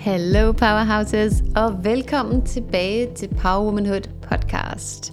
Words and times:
Hello 0.00 0.52
Powerhouses, 0.52 1.42
og 1.56 1.84
velkommen 1.84 2.46
tilbage 2.46 3.14
til 3.14 3.28
Power 3.28 3.64
Womanhood 3.64 4.00
podcast. 4.22 5.12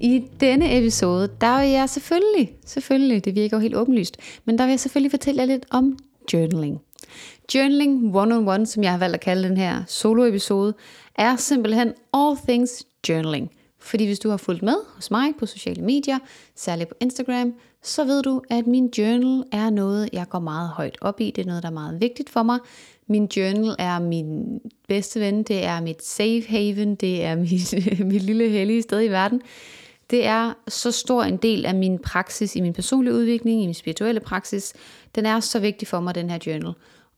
I 0.00 0.24
denne 0.40 0.78
episode, 0.78 1.28
der 1.40 1.60
vil 1.60 1.70
jeg 1.70 1.88
selvfølgelig, 1.88 2.56
selvfølgelig, 2.64 3.24
det 3.24 3.34
virker 3.34 3.56
jo 3.56 3.60
helt 3.60 3.76
åbenlyst, 3.76 4.16
men 4.44 4.58
der 4.58 4.64
vil 4.64 4.70
jeg 4.70 4.80
selvfølgelig 4.80 5.10
fortælle 5.10 5.40
jer 5.40 5.46
lidt 5.46 5.66
om 5.70 5.98
journaling. 6.32 6.80
Journaling 7.54 8.16
one-on-one, 8.16 8.66
som 8.66 8.82
jeg 8.82 8.90
har 8.90 8.98
valgt 8.98 9.14
at 9.14 9.20
kalde 9.20 9.48
den 9.48 9.56
her 9.56 9.82
solo-episode, 9.86 10.74
er 11.14 11.36
simpelthen 11.36 11.92
all 12.14 12.36
things 12.48 12.86
journaling. 13.08 13.50
Fordi 13.78 14.06
hvis 14.06 14.18
du 14.18 14.30
har 14.30 14.36
fulgt 14.36 14.62
med 14.62 14.76
hos 14.94 15.10
mig 15.10 15.32
på 15.38 15.46
sociale 15.46 15.82
medier, 15.82 16.18
særligt 16.56 16.88
på 16.88 16.94
Instagram, 17.00 17.52
så 17.82 18.04
ved 18.04 18.22
du, 18.22 18.42
at 18.50 18.66
min 18.66 18.86
journal 18.98 19.44
er 19.52 19.70
noget, 19.70 20.08
jeg 20.12 20.28
går 20.28 20.38
meget 20.38 20.68
højt 20.68 20.98
op 21.00 21.20
i. 21.20 21.32
Det 21.36 21.42
er 21.42 21.46
noget, 21.46 21.62
der 21.62 21.68
er 21.68 21.72
meget 21.72 22.00
vigtigt 22.00 22.30
for 22.30 22.42
mig. 22.42 22.58
Min 23.08 23.28
journal 23.36 23.76
er 23.78 23.98
min 23.98 24.60
bedste 24.88 25.20
ven, 25.20 25.42
det 25.42 25.64
er 25.64 25.80
mit 25.80 26.04
safe 26.04 26.44
haven, 26.48 26.94
det 26.94 27.24
er 27.24 27.34
mit, 27.44 27.74
mit 28.06 28.22
lille 28.22 28.48
hellige 28.48 28.82
sted 28.82 29.02
i 29.02 29.08
verden. 29.08 29.42
Det 30.10 30.26
er 30.26 30.52
så 30.68 30.90
stor 30.90 31.22
en 31.22 31.36
del 31.36 31.66
af 31.66 31.74
min 31.74 31.98
praksis 31.98 32.56
i 32.56 32.60
min 32.60 32.72
personlige 32.72 33.14
udvikling, 33.14 33.62
i 33.62 33.66
min 33.66 33.74
spirituelle 33.74 34.20
praksis. 34.20 34.74
Den 35.14 35.26
er 35.26 35.40
så 35.40 35.60
vigtig 35.60 35.88
for 35.88 36.00
mig, 36.00 36.14
den 36.14 36.30
her 36.30 36.38
journal. 36.46 36.74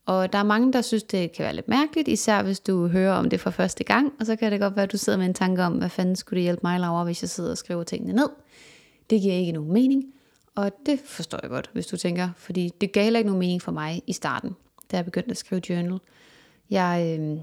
Og 0.06 0.32
der 0.32 0.38
er 0.38 0.42
mange, 0.42 0.72
der 0.72 0.80
synes, 0.82 1.02
det 1.02 1.32
kan 1.32 1.44
være 1.44 1.54
lidt 1.54 1.68
mærkeligt, 1.68 2.08
især 2.08 2.42
hvis 2.42 2.60
du 2.60 2.86
hører 2.86 3.12
om 3.12 3.30
det 3.30 3.40
for 3.40 3.50
første 3.50 3.84
gang, 3.84 4.12
og 4.20 4.26
så 4.26 4.36
kan 4.36 4.52
det 4.52 4.60
godt 4.60 4.76
være, 4.76 4.82
at 4.82 4.92
du 4.92 4.96
sidder 4.96 5.18
med 5.18 5.26
en 5.26 5.34
tanke 5.34 5.62
om, 5.62 5.72
hvad 5.72 5.88
fanden 5.88 6.16
skulle 6.16 6.36
det 6.36 6.42
hjælpe 6.42 6.60
mig, 6.64 6.80
Laura, 6.80 7.04
hvis 7.04 7.22
jeg 7.22 7.28
sidder 7.28 7.50
og 7.50 7.58
skriver 7.58 7.82
tingene 7.82 8.12
ned. 8.12 8.28
Det 9.10 9.20
giver 9.20 9.34
ikke 9.34 9.52
nogen 9.52 9.72
mening, 9.72 10.04
og 10.54 10.72
det 10.86 11.00
forstår 11.04 11.38
jeg 11.42 11.50
godt, 11.50 11.70
hvis 11.72 11.86
du 11.86 11.96
tænker, 11.96 12.28
fordi 12.36 12.70
det 12.80 12.92
gav 12.92 13.04
heller 13.04 13.18
ikke 13.18 13.28
nogen 13.28 13.40
mening 13.40 13.62
for 13.62 13.72
mig 13.72 14.02
i 14.06 14.12
starten, 14.12 14.56
da 14.90 14.96
jeg 14.96 15.04
begyndte 15.04 15.30
at 15.30 15.36
skrive 15.36 15.62
journal. 15.68 16.00
Jeg, 16.70 17.18
øh, 17.20 17.38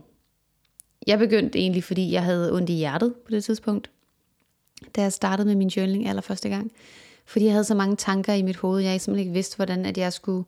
jeg 1.07 1.19
begyndte 1.19 1.59
egentlig, 1.59 1.83
fordi 1.83 2.11
jeg 2.11 2.23
havde 2.23 2.53
ondt 2.53 2.69
i 2.69 2.73
hjertet 2.73 3.15
på 3.25 3.31
det 3.31 3.43
tidspunkt, 3.43 3.91
da 4.95 5.01
jeg 5.01 5.13
startede 5.13 5.47
med 5.47 5.55
min 5.55 5.67
journaling 5.67 6.07
allerførste 6.07 6.49
gang. 6.49 6.71
Fordi 7.25 7.45
jeg 7.45 7.53
havde 7.53 7.63
så 7.63 7.75
mange 7.75 7.95
tanker 7.95 8.33
i 8.33 8.41
mit 8.41 8.57
hoved, 8.57 8.81
jeg 8.81 9.01
simpelthen 9.01 9.27
ikke 9.27 9.33
vidste, 9.33 9.55
hvordan 9.55 9.85
at 9.85 9.97
jeg 9.97 10.13
skulle 10.13 10.45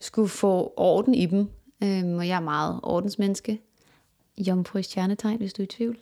skulle 0.00 0.28
få 0.28 0.72
orden 0.76 1.14
i 1.14 1.26
dem. 1.26 1.48
Øhm, 1.82 2.18
og 2.18 2.28
jeg 2.28 2.36
er 2.36 2.40
meget 2.40 2.80
ordensmenneske. 2.82 3.60
Jomfru 4.38 4.78
i 4.78 4.82
stjernetegn, 4.82 5.36
hvis 5.36 5.52
du 5.52 5.62
er 5.62 5.64
i 5.64 5.68
tvivl. 5.68 5.98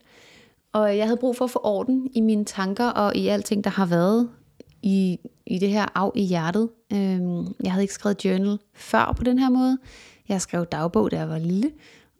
Og 0.73 0.97
jeg 0.97 1.07
havde 1.07 1.17
brug 1.17 1.37
for 1.37 1.45
at 1.45 1.51
få 1.51 1.61
orden 1.63 2.11
i 2.13 2.21
mine 2.21 2.45
tanker 2.45 2.87
og 2.87 3.17
i 3.17 3.29
alting, 3.29 3.65
der 3.65 3.71
har 3.71 3.87
været 3.87 4.31
i, 4.85 5.19
i 5.47 5.59
det 5.59 5.69
her 5.69 5.99
af 5.99 6.11
i 6.15 6.23
hjertet. 6.23 6.69
Øhm, 6.93 7.55
jeg 7.63 7.73
havde 7.73 7.85
ikke 7.85 7.95
skrevet 7.95 8.25
journal 8.25 8.59
før 8.75 9.15
på 9.17 9.25
den 9.25 9.39
her 9.39 9.51
måde. 9.51 9.79
Jeg 10.29 10.41
skrev 10.41 10.67
dagbog, 10.67 11.11
da 11.11 11.17
jeg 11.17 11.29
var 11.29 11.39
lille, 11.39 11.71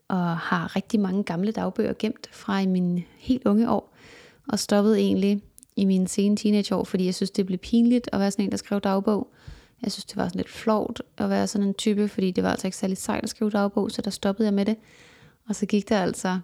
og 0.09 0.37
har 0.37 0.77
rigtig 0.77 1.01
mange 1.01 1.25
gamle 1.25 1.53
dagbøger 1.53 1.93
gemt 1.99 2.29
fra 2.33 2.61
i 2.61 2.67
mine 2.67 3.03
helt 3.19 3.47
unge 3.47 3.71
år. 3.71 3.95
Og 4.49 4.59
stoppede 4.59 4.99
egentlig 4.99 5.43
i 5.77 5.85
mine 5.85 6.09
sene 6.09 6.37
teenageår, 6.37 6.85
fordi 6.85 7.05
jeg 7.05 7.15
synes, 7.15 7.31
det 7.31 7.47
blev 7.47 7.59
pinligt 7.59 8.09
at 8.13 8.21
være 8.21 8.31
sådan 8.31 8.45
en, 8.45 8.51
der 8.51 8.57
skrev 8.57 8.81
dagbog. 8.81 9.29
Jeg 9.83 9.93
synes, 9.93 10.05
det 10.05 10.17
var 10.17 10.29
sådan 10.29 10.39
lidt 10.39 10.51
flovt 10.51 11.03
at 11.19 11.31
være 11.31 11.47
sådan 11.47 11.69
en 11.69 11.75
type, 11.75 12.09
fordi 12.09 12.31
det 12.31 12.45
var 12.45 12.51
altså 12.51 12.67
ikke 12.67 12.77
særlig 12.77 12.97
sejt 12.99 13.23
at 13.23 13.29
skrive 13.29 13.51
dagbog, 13.51 13.91
så 13.91 14.03
der 14.03 14.11
stoppede 14.11 14.47
jeg 14.47 14.55
med 14.55 14.65
det. 14.65 14.77
Og 15.49 15.55
så 15.55 15.67
gik 15.67 15.89
der 15.89 16.03
altså 16.03 16.39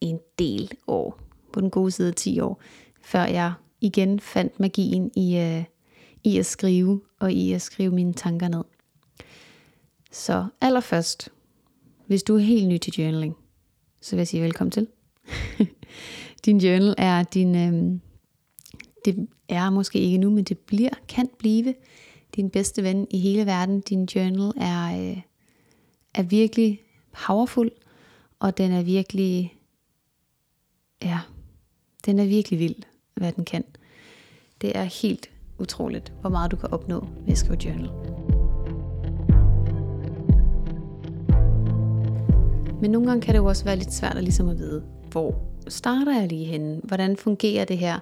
en 0.00 0.18
del 0.38 0.70
år, 0.86 1.20
på 1.52 1.60
den 1.60 1.70
gode 1.70 1.90
side 1.90 2.12
10 2.12 2.40
år, 2.40 2.60
før 3.02 3.24
jeg 3.24 3.52
igen 3.82 4.20
fandt 4.20 4.60
magien 4.60 5.10
i, 5.16 5.36
øh, 5.36 5.64
i 6.24 6.38
at 6.38 6.46
skrive, 6.46 7.00
og 7.20 7.32
i 7.32 7.52
at 7.52 7.62
skrive 7.62 7.90
mine 7.90 8.12
tanker 8.12 8.48
ned. 8.48 8.64
Så 10.10 10.46
allerførst, 10.60 11.28
hvis 12.06 12.22
du 12.22 12.34
er 12.34 12.40
helt 12.40 12.68
ny 12.68 12.78
til 12.78 12.92
journaling, 12.92 13.36
så 14.00 14.16
vil 14.16 14.20
jeg 14.20 14.28
sige 14.28 14.42
velkommen 14.42 14.70
til. 14.70 14.88
din 16.44 16.58
journal 16.58 16.94
er 16.98 17.22
din, 17.22 17.54
øh, 17.54 18.00
det 19.04 19.28
er 19.48 19.70
måske 19.70 19.98
ikke 19.98 20.18
nu, 20.18 20.30
men 20.30 20.44
det 20.44 20.58
bliver, 20.58 20.90
kan 21.08 21.28
blive 21.38 21.74
din 22.36 22.50
bedste 22.50 22.82
ven 22.82 23.06
i 23.10 23.18
hele 23.18 23.46
verden. 23.46 23.80
Din 23.80 24.04
journal 24.04 24.52
er, 24.56 25.10
øh, 25.10 25.22
er 26.14 26.22
virkelig 26.22 26.80
powerful, 27.26 27.70
og 28.38 28.58
den 28.58 28.72
er 28.72 28.82
virkelig, 28.82 29.58
ja, 31.02 31.20
den 32.06 32.18
er 32.18 32.26
virkelig 32.26 32.58
vild, 32.58 32.82
hvad 33.14 33.32
den 33.32 33.44
kan. 33.44 33.64
Det 34.60 34.76
er 34.76 34.84
helt 34.84 35.30
utroligt, 35.58 36.12
hvor 36.20 36.30
meget 36.30 36.50
du 36.50 36.56
kan 36.56 36.72
opnå 36.72 37.00
ved 37.00 37.32
at 37.32 37.38
skrive 37.38 37.58
journal. 37.64 37.90
Men 42.80 42.90
nogle 42.90 43.08
gange 43.08 43.22
kan 43.22 43.34
det 43.34 43.38
jo 43.38 43.44
også 43.44 43.64
være 43.64 43.76
lidt 43.76 43.92
svært 43.92 44.16
at 44.16 44.24
ligesom 44.24 44.48
at 44.48 44.58
vide, 44.58 44.84
hvor 45.10 45.34
starter 45.68 46.20
jeg 46.20 46.28
lige 46.28 46.44
henne? 46.44 46.80
Hvordan 46.84 47.16
fungerer 47.16 47.64
det 47.64 47.78
her? 47.78 47.98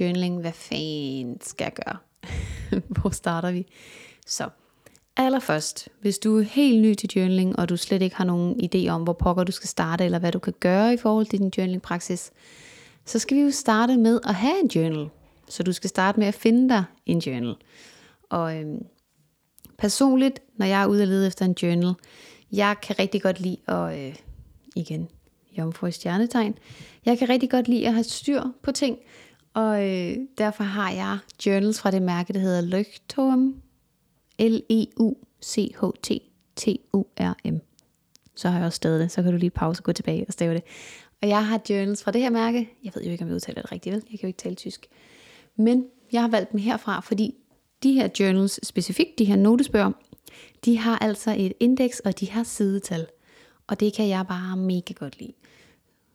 journaling, 0.00 0.40
hvad 0.40 0.52
fanden 0.52 1.40
skal 1.40 1.64
jeg 1.64 1.72
gøre? 1.84 1.96
Hvor 3.00 3.10
starter 3.10 3.52
vi? 3.52 3.66
Så 4.26 4.48
allerførst, 5.16 5.88
hvis 6.00 6.18
du 6.18 6.38
er 6.38 6.42
helt 6.42 6.82
ny 6.82 6.94
til 6.94 7.10
journaling, 7.16 7.58
og 7.58 7.68
du 7.68 7.76
slet 7.76 8.02
ikke 8.02 8.16
har 8.16 8.24
nogen 8.24 8.60
idé 8.64 8.88
om, 8.88 9.02
hvor 9.02 9.12
pokker 9.12 9.44
du 9.44 9.52
skal 9.52 9.68
starte, 9.68 10.04
eller 10.04 10.18
hvad 10.18 10.32
du 10.32 10.38
kan 10.38 10.54
gøre 10.60 10.94
i 10.94 10.96
forhold 10.96 11.26
til 11.26 11.38
din 11.38 11.52
journaling-praksis, 11.58 12.30
så 13.04 13.18
skal 13.18 13.36
vi 13.36 13.42
jo 13.42 13.50
starte 13.50 13.96
med 13.96 14.20
at 14.24 14.34
have 14.34 14.60
en 14.60 14.68
journal. 14.68 15.08
Så 15.48 15.62
du 15.62 15.72
skal 15.72 15.90
starte 15.90 16.20
med 16.20 16.26
at 16.26 16.34
finde 16.34 16.68
dig 16.68 16.84
en 17.06 17.18
journal. 17.18 17.54
Og 18.30 18.56
øhm, 18.56 18.86
personligt, 19.78 20.40
når 20.56 20.66
jeg 20.66 20.82
er 20.82 20.86
ude 20.86 21.02
og 21.02 21.08
lede 21.08 21.26
efter 21.26 21.44
en 21.44 21.56
journal, 21.62 21.94
jeg 22.52 22.76
kan 22.82 22.98
rigtig 22.98 23.22
godt 23.22 23.40
lide 23.40 23.56
at, 23.68 23.98
øh, 23.98 24.16
igen, 24.76 25.08
jomfru 25.58 25.86
i 25.86 25.92
stjernetegn, 25.92 26.58
jeg 27.04 27.18
kan 27.18 27.28
rigtig 27.28 27.50
godt 27.50 27.68
lide 27.68 27.86
at 27.86 27.92
have 27.92 28.04
styr 28.04 28.42
på 28.62 28.72
ting, 28.72 28.98
og 29.54 29.90
øh, 29.90 30.16
derfor 30.38 30.64
har 30.64 30.90
jeg 30.90 31.18
journals 31.46 31.80
fra 31.80 31.90
det 31.90 32.02
mærke, 32.02 32.32
der 32.32 32.38
hedder 32.38 32.60
Leuchtturm. 32.60 33.62
L-E-U-C-H-T-T-U-R-M. 34.38 35.20
Så 38.34 38.48
har 38.48 38.58
jeg 38.58 38.66
også 38.66 38.76
stadig 38.76 39.00
det. 39.00 39.10
Så 39.10 39.22
kan 39.22 39.32
du 39.32 39.38
lige 39.38 39.50
pause 39.50 39.80
og 39.80 39.84
gå 39.84 39.92
tilbage 39.92 40.24
og 40.28 40.32
stave 40.32 40.54
det. 40.54 40.62
Og 41.22 41.28
jeg 41.28 41.46
har 41.46 41.60
journals 41.70 42.02
fra 42.02 42.10
det 42.10 42.20
her 42.20 42.30
mærke. 42.30 42.70
Jeg 42.84 42.92
ved 42.94 43.04
jo 43.04 43.10
ikke, 43.10 43.22
om 43.24 43.28
jeg 43.28 43.34
udtaler 43.34 43.62
det 43.62 43.72
rigtigt, 43.72 43.92
vel? 43.92 44.02
Jeg 44.10 44.18
kan 44.18 44.26
jo 44.26 44.26
ikke 44.26 44.38
tale 44.38 44.54
tysk. 44.54 44.86
Men 45.56 45.84
jeg 46.12 46.20
har 46.20 46.28
valgt 46.28 46.52
dem 46.52 46.60
herfra, 46.60 47.00
fordi 47.00 47.34
de 47.82 47.92
her 47.92 48.08
journals 48.20 48.66
specifikt, 48.66 49.18
de 49.18 49.24
her 49.24 49.36
notesbøger, 49.36 49.92
de 50.64 50.78
har 50.78 50.98
altså 50.98 51.34
et 51.38 51.52
indeks, 51.60 52.00
og 52.00 52.20
de 52.20 52.30
har 52.30 52.42
sidetal. 52.42 53.06
Og 53.66 53.80
det 53.80 53.94
kan 53.94 54.08
jeg 54.08 54.26
bare 54.26 54.56
mega 54.56 54.92
godt 54.92 55.18
lide. 55.20 55.32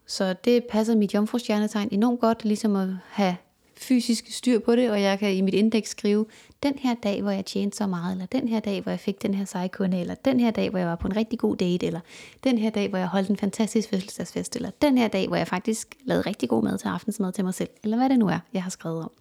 Så 0.06 0.36
det 0.46 0.64
passer 0.70 0.96
mit 0.96 1.14
jomfrustjernetegn 1.14 1.90
enormt 1.92 2.20
godt, 2.20 2.46
ligesom 2.46 2.76
at 2.76 2.90
have 3.06 3.36
fysisk 3.80 4.32
styr 4.32 4.60
på 4.60 4.76
det, 4.76 4.92
og 4.92 5.02
jeg 5.02 5.20
kan 5.20 5.36
i 5.36 5.42
mit 5.42 5.54
indeks 5.54 5.90
skrive, 5.90 6.26
den 6.64 6.74
her 6.80 6.96
dag, 7.04 7.22
hvor 7.22 7.32
jeg 7.32 7.46
tjente 7.46 7.78
så 7.78 7.88
meget, 7.88 8.12
eller 8.12 8.26
den 8.26 8.48
her 8.48 8.60
dag, 8.60 8.82
hvor 8.82 8.92
jeg 8.92 9.00
fik 9.00 9.22
den 9.22 9.34
her 9.34 9.46
sejkunde, 9.46 10.00
eller 10.00 10.16
den 10.16 10.40
her 10.40 10.52
dag, 10.52 10.70
hvor 10.70 10.80
jeg 10.80 10.88
var 10.88 10.96
på 10.96 11.08
en 11.08 11.16
rigtig 11.16 11.40
god 11.40 11.56
date, 11.56 11.86
eller 11.86 12.00
den 12.44 12.58
her 12.58 12.70
dag, 12.70 12.90
hvor 12.90 12.98
jeg 12.98 13.08
holdt 13.08 13.30
en 13.30 13.38
fantastisk 13.38 13.90
fødselsdagsfest, 13.90 14.56
eller 14.56 14.70
den 14.82 14.98
her 14.98 15.08
dag, 15.08 15.28
hvor 15.28 15.38
jeg 15.38 15.48
faktisk 15.48 15.96
lavede 16.06 16.22
rigtig 16.30 16.50
god 16.50 16.64
mad 16.64 16.78
til 16.78 16.88
aftensmad 16.88 17.32
til 17.32 17.44
mig 17.44 17.54
selv, 17.54 17.70
eller 17.84 17.98
hvad 17.98 18.10
det 18.10 18.20
nu 18.20 18.28
er, 18.28 18.40
jeg 18.54 18.64
har 18.64 18.70
skrevet 18.70 19.04
om. 19.04 19.12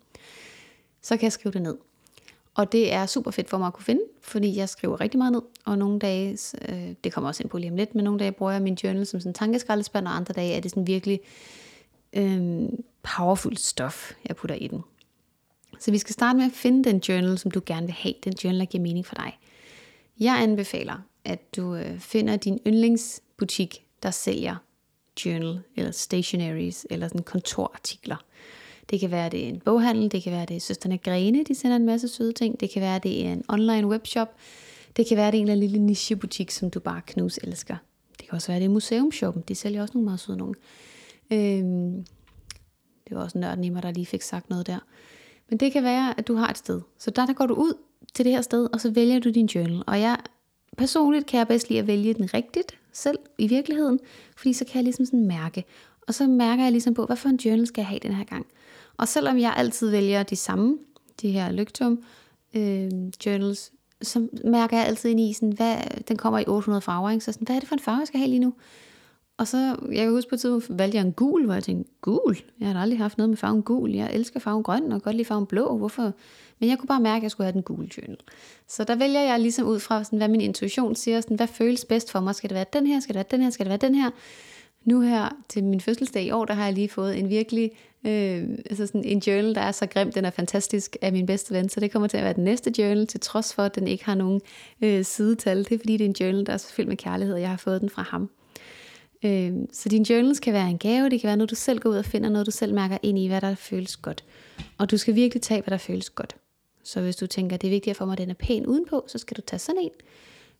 Så 1.03 1.17
kan 1.17 1.25
jeg 1.25 1.33
skrive 1.33 1.53
det 1.53 1.63
ned. 1.63 1.77
Og 2.55 2.73
det 2.73 2.93
er 2.93 3.07
super 3.07 3.31
fedt 3.31 3.51
for 3.51 3.59
mig 3.59 3.67
at 3.67 3.73
kunne 3.73 3.85
finde, 3.85 4.03
fordi 4.23 4.57
jeg 4.57 4.69
skriver 4.69 5.01
rigtig 5.01 5.19
meget 5.19 5.33
ned, 5.33 5.43
og 5.65 5.79
nogle 5.79 5.99
dage, 5.99 6.39
øh, 6.69 6.95
det 7.05 7.13
kommer 7.13 7.29
også 7.29 7.43
ind 7.43 7.51
på 7.51 7.59
lige 7.59 7.71
om 7.71 7.77
lidt, 7.77 7.95
men 7.95 8.05
nogle 8.05 8.21
dage 8.21 8.33
bruger 8.33 8.53
jeg 8.53 8.63
min 8.63 8.75
journal 8.75 9.07
som 9.07 9.21
sådan 9.21 9.31
en 9.31 9.35
tankeskraldespand, 9.35 10.07
og 10.07 10.17
andre 10.17 10.33
dage 10.33 10.55
er 10.55 10.61
det 10.61 10.71
sådan 10.71 10.87
virkelig 10.87 11.21
øh, 12.13 12.63
powerful 13.17 13.57
stof, 13.57 14.13
jeg 14.29 14.37
putter 14.37 14.55
i 14.55 14.67
den. 14.67 14.83
Så 15.81 15.91
vi 15.91 15.99
skal 15.99 16.13
starte 16.13 16.37
med 16.37 16.47
at 16.47 16.53
finde 16.53 16.85
den 16.85 16.99
journal, 16.99 17.39
som 17.39 17.51
du 17.51 17.63
gerne 17.67 17.87
vil 17.87 17.95
have, 17.95 18.15
den 18.25 18.33
journal, 18.45 18.61
der 18.61 18.67
giver 18.67 18.83
mening 18.83 19.07
for 19.07 19.15
dig. 19.15 19.39
Jeg 20.21 20.43
anbefaler, 20.43 20.97
at 21.25 21.57
du 21.57 21.75
øh, 21.75 21.99
finder 21.99 22.37
din 22.37 22.61
yndlingsbutik, 22.67 23.85
der 24.03 24.11
sælger 24.11 24.57
journal, 25.25 25.61
eller 25.77 25.91
stationaries, 25.91 26.87
eller 26.91 27.09
sådan 27.09 27.23
kontorartikler. 27.23 28.17
Det 28.91 29.01
kan 29.01 29.11
være, 29.11 29.29
det 29.29 29.45
er 29.45 29.49
en 29.49 29.61
boghandel, 29.61 30.13
det 30.13 30.23
kan 30.23 30.33
være, 30.33 30.47
det 30.47 30.57
er 30.57 30.61
Søsterne 30.61 30.99
Grene, 30.99 31.45
de 31.45 31.55
sender 31.55 31.77
en 31.77 31.87
masse 31.87 32.09
søde 32.09 32.33
ting. 32.33 32.61
Det 32.61 32.71
kan 32.71 32.83
være, 32.83 32.99
det 32.99 33.27
er 33.27 33.33
en 33.33 33.45
online 33.49 33.87
webshop. 33.87 34.29
Det 34.97 35.07
kan 35.07 35.17
være, 35.17 35.31
det 35.31 35.39
er 35.39 35.41
en 35.41 35.49
eller 35.49 35.53
anden 35.53 35.71
lille 35.71 35.87
nichebutik, 35.87 36.51
som 36.51 36.71
du 36.71 36.81
bare 36.81 37.01
knus 37.07 37.39
elsker. 37.39 37.77
Det 38.19 38.29
kan 38.29 38.35
også 38.35 38.49
være, 38.49 38.59
det 38.59 38.65
er 38.65 38.71
museumshoppen. 38.71 39.45
De 39.49 39.55
sælger 39.55 39.83
også 39.83 39.95
nogle 39.95 40.05
meget 40.05 40.21
søde 40.21 40.39
nogle. 40.39 40.55
Øhm, 41.31 42.05
det 43.09 43.17
var 43.17 43.23
også 43.23 43.39
nørden 43.39 43.65
i 43.65 43.69
mig, 43.69 43.83
der 43.83 43.91
lige 43.91 44.07
fik 44.07 44.23
sagt 44.23 44.51
noget 44.51 44.67
der. 44.67 44.79
Men 45.49 45.59
det 45.59 45.73
kan 45.73 45.83
være, 45.83 46.19
at 46.19 46.29
du 46.29 46.35
har 46.35 46.49
et 46.49 46.59
sted. 46.59 46.81
Så 46.99 47.11
der, 47.11 47.27
der 47.27 47.33
går 47.33 47.47
du 47.47 47.55
ud 47.55 47.75
til 48.15 48.25
det 48.25 48.33
her 48.33 48.43
sted, 48.43 48.69
og 48.73 48.81
så 48.81 48.91
vælger 48.91 49.19
du 49.19 49.31
din 49.31 49.47
journal. 49.47 49.83
Og 49.87 50.01
jeg 50.01 50.17
personligt 50.77 51.27
kan 51.27 51.39
jeg 51.39 51.49
bedst 51.49 51.69
lide 51.69 51.81
at 51.81 51.87
vælge 51.87 52.15
den 52.15 52.35
rigtigt 52.35 52.79
selv 52.93 53.19
i 53.39 53.47
virkeligheden, 53.47 53.99
fordi 54.37 54.53
så 54.53 54.65
kan 54.65 54.75
jeg 54.75 54.85
ligesom 54.85 55.05
sådan 55.05 55.27
mærke. 55.27 55.65
Og 56.09 56.15
så 56.15 56.27
mærker 56.27 56.63
jeg 56.63 56.73
ligesom 56.73 56.95
på, 56.95 57.07
hvad 57.07 57.17
for 57.17 57.29
en 57.29 57.37
journal 57.37 57.67
skal 57.67 57.83
jeg 57.83 57.89
have 57.89 58.01
den 58.03 58.13
her 58.13 58.25
gang. 58.25 58.47
Og 58.97 59.09
selvom 59.09 59.39
jeg 59.39 59.55
altid 59.57 59.91
vælger 59.91 60.23
de 60.23 60.37
samme, 60.37 60.79
de 61.23 61.31
her 61.31 61.53
lygtum 61.53 62.03
øh, 62.55 62.91
journals, 63.27 63.73
så 64.03 64.29
mærker 64.45 64.77
jeg 64.77 64.87
altid 64.87 65.11
ind 65.11 65.21
i, 65.21 65.33
sådan, 65.33 65.53
hvad, 65.53 65.77
den 66.09 66.17
kommer 66.17 66.39
i 66.39 66.45
800 66.47 66.81
farver, 66.81 67.11
ikke? 67.11 67.25
så 67.25 67.33
sådan, 67.33 67.47
hvad 67.47 67.57
er 67.57 67.61
det 67.61 67.69
for 67.69 67.75
en 67.75 67.83
farve, 67.83 67.99
jeg 67.99 68.07
skal 68.07 68.21
have 68.21 68.31
lige 68.31 68.41
nu? 68.41 68.55
Og 69.39 69.49
så, 69.49 69.77
jeg 69.93 70.05
kan 70.05 70.11
huske 70.11 70.29
på 70.29 70.35
et 70.35 70.41
tidspunkt, 70.41 70.79
valgte 70.79 70.99
jeg 70.99 71.07
en 71.07 71.13
gul, 71.13 71.45
hvor 71.45 71.55
jeg 71.55 71.65
tænkte, 71.65 71.93
gul? 72.01 72.37
Jeg 72.61 72.69
har 72.69 72.81
aldrig 72.81 72.99
haft 72.99 73.19
noget 73.19 73.29
med 73.31 73.37
farven 73.37 73.63
gul. 73.63 73.91
Jeg 73.91 74.15
elsker 74.15 74.41
farven 74.41 74.63
grøn 74.63 74.93
og 74.93 75.03
godt 75.03 75.17
lide 75.17 75.25
farven 75.25 75.47
blå. 75.47 75.77
Hvorfor? 75.77 76.13
Men 76.59 76.69
jeg 76.69 76.79
kunne 76.79 76.89
bare 76.89 77.01
mærke, 77.01 77.17
at 77.17 77.23
jeg 77.23 77.31
skulle 77.31 77.45
have 77.45 77.53
den 77.53 77.63
gule 77.63 77.89
journal. 77.97 78.17
Så 78.69 78.85
der 78.85 78.95
vælger 78.95 79.21
jeg 79.21 79.41
ligesom 79.41 79.67
ud 79.67 79.81
fra, 79.81 80.05
sådan, 80.05 80.17
hvad 80.17 80.29
min 80.29 80.41
intuition 80.41 80.95
siger, 80.95 81.21
sådan, 81.21 81.37
hvad 81.37 81.47
føles 81.47 81.85
bedst 81.85 82.11
for 82.11 82.21
mig. 82.21 82.35
Skal 82.35 82.51
det 82.51 82.55
være 82.55 82.65
den 82.73 82.87
her? 82.87 83.01
Skal 83.01 83.15
det 83.15 83.19
være 83.19 83.27
den 83.31 83.43
her? 83.43 83.51
Skal 83.51 83.67
det 83.67 83.71
være 83.71 83.89
den 83.89 83.95
her? 83.95 84.11
Nu 84.85 85.01
her 85.01 85.29
til 85.49 85.65
min 85.65 85.81
fødselsdag 85.81 86.25
i 86.25 86.31
år, 86.31 86.45
der 86.45 86.55
har 86.55 86.65
jeg 86.65 86.75
lige 86.75 86.89
fået 86.89 87.19
en 87.19 87.29
virkelig, 87.29 87.71
øh, 88.07 88.49
altså 88.71 88.87
sådan 88.87 89.05
en 89.05 89.19
journal, 89.19 89.55
der 89.55 89.61
er 89.61 89.73
så 89.73 89.87
grim, 89.87 90.13
den 90.13 90.25
er 90.25 90.31
fantastisk 90.31 90.97
af 91.03 91.13
min 91.13 91.27
bedste 91.27 91.55
ven, 91.55 91.69
så 91.69 91.81
det 91.81 91.93
kommer 91.93 92.09
til 92.09 92.17
at 92.17 92.25
være 92.25 92.33
den 92.33 92.45
næste 92.45 92.73
journal, 92.79 93.07
til 93.07 93.21
trods 93.21 93.55
for, 93.55 93.63
at 93.63 93.75
den 93.75 93.89
ikke 93.89 94.05
har 94.05 94.15
nogen 94.15 94.41
øh, 94.83 95.05
sidetal. 95.05 95.59
Det 95.59 95.73
er 95.73 95.79
fordi, 95.79 95.93
det 95.93 96.05
er 96.05 96.09
en 96.09 96.17
journal, 96.21 96.47
der 96.47 96.53
er 96.53 96.57
så 96.57 96.73
fyldt 96.73 96.89
med 96.89 96.97
kærlighed, 96.97 97.35
og 97.35 97.41
jeg 97.41 97.51
har 97.51 97.57
fået 97.57 97.81
den 97.81 97.91
fra 97.91 98.03
ham. 98.03 98.31
Øh, 99.27 99.53
så 99.73 99.89
din 99.89 100.03
journals 100.03 100.41
kan 100.41 100.53
være 100.53 100.71
en 100.71 100.79
gave, 100.79 101.09
det 101.09 101.21
kan 101.21 101.29
være 101.29 101.37
noget, 101.37 101.51
du 101.51 101.55
selv 101.55 101.79
går 101.79 101.91
ud 101.91 101.97
og 101.97 102.05
finder, 102.05 102.29
noget 102.29 102.47
du 102.47 102.51
selv 102.51 102.75
mærker 102.75 102.99
ind 103.03 103.19
i, 103.19 103.27
hvad 103.27 103.41
der 103.41 103.55
føles 103.55 103.97
godt. 103.97 104.25
Og 104.79 104.91
du 104.91 104.97
skal 104.97 105.15
virkelig 105.15 105.43
tage, 105.43 105.63
hvad 105.63 105.71
der 105.71 105.79
føles 105.79 106.11
godt. 106.11 106.37
Så 106.83 107.01
hvis 107.01 107.17
du 107.17 107.27
tænker, 107.27 107.57
det 107.57 107.69
er 107.69 107.71
vigtigt 107.71 107.97
for 107.97 108.05
mig, 108.05 108.13
at 108.13 108.19
den 108.19 108.31
er 108.31 108.35
pæn 108.35 108.67
udenpå, 108.67 109.05
så 109.07 109.19
skal 109.19 109.37
du 109.37 109.43
tage 109.43 109.61
sådan 109.61 109.81
en. 109.83 109.91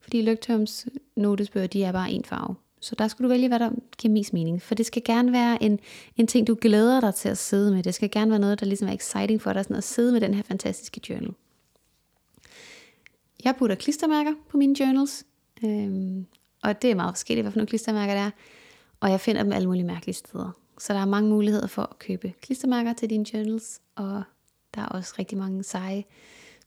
Fordi 0.01 0.23
Lygtøms 0.23 0.87
notesbøger, 1.17 1.67
de 1.67 1.85
er 1.85 1.93
bare 1.93 2.11
en 2.11 2.25
farve. 2.25 2.55
Så 2.81 2.95
der 2.95 3.09
skal 3.09 3.23
du 3.23 3.29
vælge, 3.29 3.49
hvad 3.49 3.59
der 3.59 3.71
giver 3.99 4.13
mest 4.13 4.33
mening. 4.33 4.63
For 4.63 4.75
det 4.75 4.87
skal 4.87 5.05
gerne 5.05 5.33
være 5.33 5.63
en, 5.63 5.81
en 6.17 6.27
ting, 6.27 6.47
du 6.47 6.57
glæder 6.61 7.01
dig 7.01 7.15
til 7.15 7.29
at 7.29 7.39
sidde 7.39 7.73
med. 7.73 7.83
Det 7.83 7.95
skal 7.95 8.11
gerne 8.11 8.31
være 8.31 8.41
noget, 8.41 8.61
der 8.61 8.67
ligesom 8.67 8.89
er 8.89 8.93
exciting 8.93 9.43
for 9.43 9.53
dig, 9.53 9.65
sådan 9.65 9.77
at 9.77 9.85
sidde 9.85 10.13
med 10.13 10.21
den 10.21 10.35
her 10.35 10.43
fantastiske 10.43 11.01
journal. 11.09 11.35
Jeg 13.45 13.57
putter 13.57 13.77
klistermærker 13.77 14.33
på 14.49 14.57
mine 14.57 14.77
journals. 14.81 15.25
Øhm, 15.65 16.27
og 16.63 16.83
det 16.83 16.91
er 16.91 16.95
meget 16.95 17.15
forskelligt, 17.15 17.45
hvad 17.45 17.53
for 17.53 17.59
nogle 17.59 17.69
klistermærker 17.69 18.15
det 18.15 18.23
er. 18.23 18.31
Og 19.07 19.13
jeg 19.13 19.21
finder 19.21 19.43
dem 19.43 19.53
alle 19.53 19.69
mulige 19.69 19.85
mærkelige 19.85 20.15
steder. 20.15 20.51
Så 20.79 20.93
der 20.93 20.99
er 20.99 21.05
mange 21.05 21.31
muligheder 21.31 21.67
for 21.67 21.83
at 21.83 21.99
købe 21.99 22.33
klistermærker 22.41 22.93
til 22.93 23.11
dine 23.11 23.25
journals. 23.35 23.81
Og 23.97 24.23
der 24.75 24.81
er 24.81 24.87
også 24.87 25.15
rigtig 25.19 25.39
mange 25.39 25.65
seje 25.65 26.05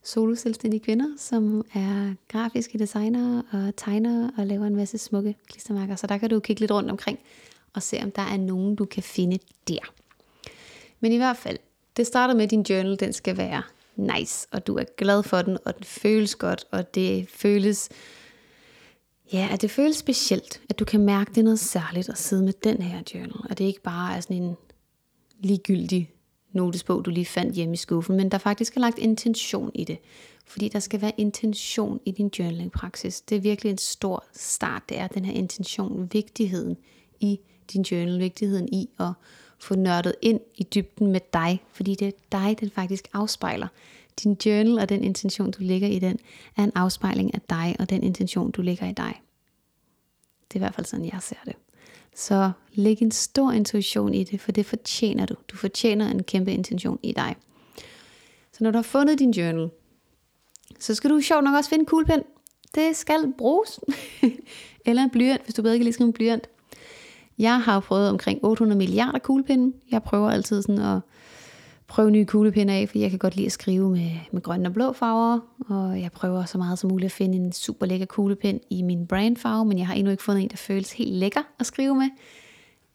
solo-selvstændige 0.04 0.80
kvinder, 0.80 1.06
som 1.18 1.66
er 1.74 2.14
grafiske 2.28 2.80
designere 2.80 3.44
og 3.52 3.76
tegnere 3.78 4.32
og 4.38 4.48
laver 4.48 4.66
en 4.66 4.76
masse 4.76 4.98
smukke 4.98 5.36
klistermærker. 5.48 5.96
Så 5.96 6.08
der 6.08 6.18
kan 6.18 6.30
du 6.30 6.40
kigge 6.40 6.60
lidt 6.60 6.72
rundt 6.72 6.92
omkring 6.92 7.20
og 7.74 7.84
se, 7.84 8.00
om 8.04 8.12
der 8.12 8.22
er 8.22 8.38
nogen, 8.38 8.76
du 8.76 8.86
kan 8.86 9.04
finde 9.04 9.40
der. 9.68 9.94
Men 11.00 11.12
i 11.12 11.18
hvert 11.18 11.38
fald, 11.38 11.58
det 11.98 12.08
starter 12.08 12.34
med, 12.34 12.44
at 12.44 12.52
din 12.52 12.62
journal 12.62 13.00
den 13.00 13.14
skal 13.14 13.38
være 13.38 13.62
nice, 13.96 14.48
og 14.52 14.68
du 14.68 14.76
er 14.76 14.86
glad 14.98 15.24
for 15.24 15.42
den, 15.42 15.58
og 15.66 15.78
den 15.78 15.84
føles 15.84 16.36
godt, 16.36 16.66
og 16.72 16.96
det 16.96 17.30
føles 17.30 17.90
Ja, 19.34 19.50
at 19.52 19.62
det 19.62 19.72
føles 19.72 19.98
specielt, 19.98 20.62
at 20.70 20.80
du 20.80 20.86
kan 20.86 21.00
mærke, 21.00 21.30
det 21.30 21.38
er 21.38 21.44
noget 21.44 21.60
særligt 21.60 22.10
at 22.10 22.18
sidde 22.18 22.44
med 22.44 22.54
den 22.64 22.82
her 22.82 23.02
journal, 23.14 23.46
og 23.50 23.58
det 23.58 23.64
er 23.64 23.68
ikke 23.68 23.82
bare 23.82 24.16
er 24.16 24.22
sådan 24.22 24.44
en 24.44 24.58
ligegyldig 25.40 26.12
notesbog, 26.52 27.06
du 27.06 27.10
lige 27.10 27.26
fandt 27.26 27.56
hjemme 27.56 27.74
i 27.74 27.78
skuffen, 27.78 28.18
men 28.18 28.32
der 28.32 28.38
faktisk 28.38 28.76
er 28.76 28.80
lagt 28.80 29.00
intention 29.00 29.72
i 29.76 29.84
det. 29.84 29.98
Fordi 30.46 30.70
der 30.70 30.80
skal 30.80 31.02
være 31.02 31.12
intention 31.18 32.00
i 32.06 32.12
din 32.12 32.32
journaling-praksis. 32.40 33.22
Det 33.22 33.36
er 33.36 33.42
virkelig 33.42 33.70
en 33.70 33.78
stor 33.78 34.24
start, 34.34 34.84
det 34.90 35.00
er 35.00 35.08
den 35.08 35.26
her 35.26 35.34
intention, 35.34 36.10
vigtigheden 36.12 36.78
i 37.20 37.40
din 37.74 37.82
journal, 37.82 38.20
vigtigheden 38.20 38.70
i 38.74 38.90
at 39.00 39.12
få 39.60 39.76
nørdet 39.76 40.16
ind 40.22 40.40
i 40.56 40.64
dybden 40.64 41.08
med 41.12 41.22
dig, 41.34 41.64
fordi 41.72 41.96
det 41.96 42.08
er 42.08 42.12
dig, 42.32 42.60
den 42.60 42.70
faktisk 42.70 43.08
afspejler. 43.14 43.68
Din 44.24 44.38
journal 44.46 44.80
og 44.80 44.90
den 44.90 45.04
intention, 45.04 45.52
du 45.52 45.58
lægger 45.64 45.88
i 45.88 46.00
den, 46.00 46.18
er 46.58 46.64
en 46.64 46.72
afspejling 46.76 47.34
af 47.34 47.42
dig 47.50 47.76
og 47.80 47.90
den 47.90 48.04
intention, 48.04 48.52
du 48.52 48.62
lægger 48.62 48.86
i 48.86 48.94
dig. 48.94 49.22
Det 50.48 50.56
er 50.56 50.60
i 50.60 50.64
hvert 50.64 50.76
fald 50.76 50.86
sådan, 50.86 51.06
jeg 51.06 51.20
ser 51.22 51.36
det. 51.46 51.54
Så 52.16 52.52
læg 52.74 53.02
en 53.02 53.12
stor 53.12 53.52
intuition 53.52 54.14
i 54.14 54.24
det, 54.24 54.42
for 54.42 54.52
det 54.52 54.66
fortjener 54.66 55.26
du. 55.26 55.36
Du 55.48 55.58
fortjener 55.58 56.12
en 56.12 56.24
kæmpe 56.24 56.52
intention 56.52 57.00
i 57.04 57.12
dig. 57.12 57.36
Så 58.52 58.64
når 58.64 58.72
du 58.72 58.78
har 58.78 58.84
fundet 58.84 59.20
din 59.20 59.32
journal, 59.32 59.70
så 60.80 60.96
skal 60.96 61.10
du 61.10 61.22
sjovt 61.22 61.44
nok 61.44 61.56
også 61.56 61.70
finde 61.70 61.82
en 61.82 61.86
kuglepen. 61.86 62.24
Det 62.76 62.96
skal 62.96 63.34
bruges. 63.38 63.80
Eller 64.86 65.04
en 65.04 65.10
blyant, 65.10 65.44
hvis 65.44 65.56
du 65.56 65.62
bedre 65.62 65.78
kan 65.78 65.84
lide 65.84 65.94
skrive 65.94 66.08
en 66.08 66.14
blyant. 66.14 66.50
Jeg 67.38 67.62
har 67.62 67.80
prøvet 67.80 68.10
omkring 68.10 68.40
800 68.46 68.78
milliarder 68.78 69.20
kuglepinde. 69.20 69.78
Jeg 69.92 70.04
prøver 70.04 70.30
altid 70.30 70.62
sådan 70.62 70.82
at 70.82 71.00
prøve 71.90 72.12
nye 72.12 72.26
kuglepinde 72.26 72.74
af, 72.74 72.90
fordi 72.90 73.02
jeg 73.02 73.10
kan 73.10 73.20
godt 73.20 73.36
lide 73.36 73.46
at 73.46 73.52
skrive 73.52 73.90
med, 73.90 74.12
med 74.32 74.42
grønne 74.42 74.70
og 74.70 74.74
blå 74.74 74.94
farver, 74.94 75.40
og 75.70 76.02
jeg 76.02 76.12
prøver 76.12 76.46
så 76.46 76.58
meget 76.58 76.80
som 76.80 76.90
muligt 76.90 77.06
at 77.06 77.12
finde 77.12 77.38
en 77.38 77.52
super 77.52 77.86
lækker 77.86 78.06
kuglepen 78.06 78.60
i 78.70 78.82
min 78.82 79.08
brandfarve, 79.08 79.66
men 79.66 79.78
jeg 79.78 79.88
har 79.88 79.94
endnu 79.94 80.12
ikke 80.12 80.24
fundet 80.24 80.44
en, 80.44 80.50
der 80.50 80.58
føles 80.58 80.92
helt 80.92 81.14
lækker 81.14 81.42
at 81.60 81.66
skrive 81.66 81.96
med. 81.96 82.10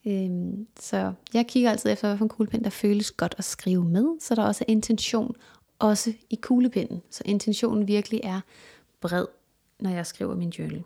Øhm, 0.07 0.67
så 0.79 1.13
jeg 1.33 1.47
kigger 1.47 1.71
altid 1.71 1.91
efter, 1.91 2.07
hvilken 2.07 2.29
kuglepen, 2.29 2.63
der 2.63 2.69
føles 2.69 3.11
godt 3.11 3.35
at 3.37 3.43
skrive 3.43 3.85
med, 3.85 4.19
så 4.19 4.35
der 4.35 4.43
også 4.43 4.65
er 4.67 4.71
intention, 4.71 5.35
også 5.79 6.13
i 6.29 6.35
kuglepinden. 6.35 7.01
Så 7.09 7.23
intentionen 7.25 7.87
virkelig 7.87 8.21
er 8.23 8.41
bred, 9.01 9.25
når 9.79 9.89
jeg 9.89 10.05
skriver 10.05 10.35
min 10.35 10.49
journal. 10.49 10.83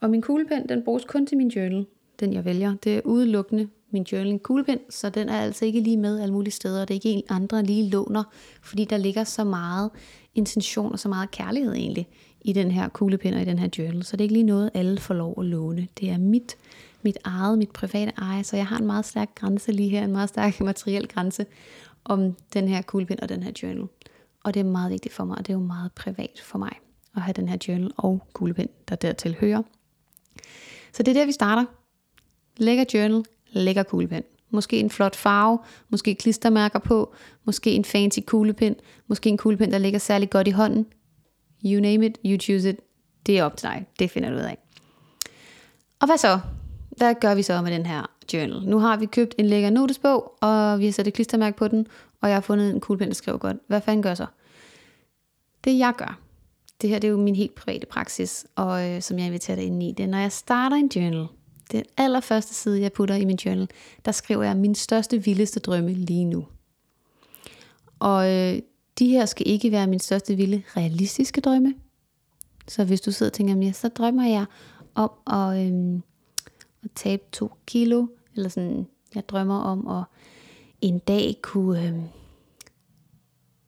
Og 0.00 0.10
min 0.10 0.22
kuglepen, 0.22 0.68
den 0.68 0.82
bruges 0.84 1.04
kun 1.04 1.26
til 1.26 1.36
min 1.36 1.48
journal, 1.48 1.86
den 2.20 2.32
jeg 2.32 2.44
vælger. 2.44 2.74
Det 2.84 2.96
er 2.96 3.00
udelukkende 3.04 3.68
min 3.92 4.02
journaling 4.02 4.42
kuglepen, 4.42 4.78
så 4.90 5.10
den 5.10 5.28
er 5.28 5.40
altså 5.40 5.64
ikke 5.64 5.80
lige 5.80 5.96
med 5.96 6.20
alle 6.20 6.34
mulige 6.34 6.52
steder. 6.52 6.84
Det 6.84 6.90
er 6.90 6.94
ikke 6.94 7.10
en 7.10 7.22
andre 7.28 7.62
lige 7.62 7.90
låner, 7.90 8.24
fordi 8.62 8.84
der 8.84 8.96
ligger 8.96 9.24
så 9.24 9.44
meget 9.44 9.90
intention 10.34 10.92
og 10.92 10.98
så 10.98 11.08
meget 11.08 11.30
kærlighed 11.30 11.72
egentlig 11.74 12.08
i 12.40 12.52
den 12.52 12.70
her 12.70 12.88
kuglepen 12.88 13.34
og 13.34 13.42
i 13.42 13.44
den 13.44 13.58
her 13.58 13.68
journal. 13.78 14.04
Så 14.04 14.16
det 14.16 14.20
er 14.20 14.24
ikke 14.24 14.34
lige 14.34 14.44
noget, 14.44 14.70
alle 14.74 15.00
får 15.00 15.14
lov 15.14 15.34
at 15.38 15.44
låne. 15.44 15.88
Det 16.00 16.10
er 16.10 16.18
mit, 16.18 16.56
mit 17.02 17.18
eget, 17.24 17.58
mit 17.58 17.70
private 17.70 18.12
eje, 18.18 18.44
så 18.44 18.56
jeg 18.56 18.66
har 18.66 18.78
en 18.78 18.86
meget 18.86 19.04
stærk 19.04 19.34
grænse 19.34 19.72
lige 19.72 19.88
her, 19.88 20.04
en 20.04 20.12
meget 20.12 20.28
stærk 20.28 20.60
materiel 20.70 21.08
grænse 21.08 21.46
om 22.04 22.36
den 22.54 22.68
her 22.68 22.82
kuglepen 22.82 23.20
og 23.20 23.28
den 23.28 23.42
her 23.42 23.52
journal. 23.62 23.88
Og 24.44 24.54
det 24.54 24.60
er 24.60 24.64
meget 24.64 24.92
vigtigt 24.92 25.14
for 25.14 25.24
mig, 25.24 25.38
og 25.38 25.46
det 25.46 25.52
er 25.52 25.58
jo 25.58 25.64
meget 25.64 25.92
privat 25.92 26.42
for 26.44 26.58
mig 26.58 26.72
at 27.16 27.22
have 27.22 27.32
den 27.32 27.48
her 27.48 27.56
journal 27.68 27.92
og 27.96 28.26
kuglepen, 28.32 28.68
der 28.88 28.96
dertil 28.96 29.36
hører. 29.40 29.62
Så 30.92 31.02
det 31.02 31.08
er 31.08 31.20
der, 31.20 31.26
vi 31.26 31.32
starter. 31.32 31.64
Lækker 32.56 32.84
journal, 32.94 33.24
lækker 33.52 33.82
kuglepen. 33.82 34.22
Måske 34.50 34.80
en 34.80 34.90
flot 34.90 35.16
farve, 35.16 35.58
måske 35.88 36.14
klistermærker 36.14 36.78
på, 36.78 37.14
måske 37.44 37.70
en 37.70 37.84
fancy 37.84 38.18
kuglepen, 38.26 38.76
måske 39.06 39.28
en 39.28 39.36
kuglepen, 39.36 39.72
der 39.72 39.78
ligger 39.78 39.98
særlig 39.98 40.30
godt 40.30 40.48
i 40.48 40.50
hånden. 40.50 40.86
You 41.64 41.80
name 41.80 42.06
it, 42.06 42.18
you 42.26 42.38
choose 42.38 42.70
it. 42.70 42.76
Det 43.26 43.38
er 43.38 43.44
op 43.44 43.56
til 43.56 43.68
dig. 43.68 43.86
Det 43.98 44.10
finder 44.10 44.30
du 44.30 44.36
ud 44.36 44.40
af. 44.40 44.58
Og 46.00 46.06
hvad 46.06 46.18
så? 46.18 46.40
Hvad 46.96 47.14
gør 47.20 47.34
vi 47.34 47.42
så 47.42 47.62
med 47.62 47.72
den 47.72 47.86
her 47.86 48.10
journal? 48.32 48.62
Nu 48.68 48.78
har 48.78 48.96
vi 48.96 49.06
købt 49.06 49.34
en 49.38 49.46
lækker 49.46 49.70
notesbog, 49.70 50.34
og 50.40 50.78
vi 50.78 50.84
har 50.84 50.92
sat 50.92 51.06
et 51.06 51.14
klistermærke 51.14 51.56
på 51.56 51.68
den, 51.68 51.86
og 52.20 52.28
jeg 52.28 52.36
har 52.36 52.40
fundet 52.40 52.70
en 52.70 52.80
kuglepen, 52.80 53.08
der 53.08 53.14
skriver 53.14 53.38
godt. 53.38 53.56
Hvad 53.66 53.80
fanden 53.80 54.02
gør 54.02 54.14
så? 54.14 54.26
Det 55.64 55.78
jeg 55.78 55.92
gør, 55.96 56.20
det 56.82 56.90
her 56.90 56.98
det 56.98 57.08
er 57.08 57.12
jo 57.12 57.16
min 57.16 57.36
helt 57.36 57.54
private 57.54 57.86
praksis, 57.86 58.46
og 58.56 58.90
øh, 58.90 59.02
som 59.02 59.18
jeg 59.18 59.26
inviterer 59.26 59.56
dig 59.56 59.66
ind 59.66 59.82
i, 59.82 59.94
det 59.96 60.02
er, 60.02 60.08
når 60.08 60.18
jeg 60.18 60.32
starter 60.32 60.76
en 60.76 60.90
journal, 60.96 61.26
den 61.72 61.84
allerførste 61.96 62.54
side, 62.54 62.80
jeg 62.80 62.92
putter 62.92 63.14
i 63.14 63.24
min 63.24 63.36
journal, 63.36 63.68
der 64.04 64.12
skriver 64.12 64.42
jeg 64.42 64.56
min 64.56 64.74
største, 64.74 65.24
vildeste 65.24 65.60
drømme 65.60 65.92
lige 65.92 66.24
nu. 66.24 66.46
Og 67.98 68.30
øh, 68.30 68.58
de 68.98 69.08
her 69.08 69.26
skal 69.26 69.48
ikke 69.48 69.72
være 69.72 69.86
min 69.86 70.00
største, 70.00 70.34
vilde, 70.34 70.62
realistiske 70.76 71.40
drømme. 71.40 71.74
Så 72.68 72.84
hvis 72.84 73.00
du 73.00 73.12
sidder 73.12 73.30
og 73.30 73.34
tænker, 73.34 73.56
ja, 73.56 73.72
så 73.72 73.88
drømmer 73.88 74.28
jeg 74.28 74.44
om 74.94 75.10
at, 75.26 75.66
øh, 75.66 76.00
at 76.84 76.90
tabe 76.94 77.22
to 77.32 77.50
kilo, 77.66 78.06
eller 78.36 78.48
sådan, 78.48 78.86
jeg 79.14 79.28
drømmer 79.28 79.60
om 79.60 79.86
at 79.86 80.04
en 80.80 80.98
dag 80.98 81.38
kunne, 81.42 81.88
øh, 81.88 81.94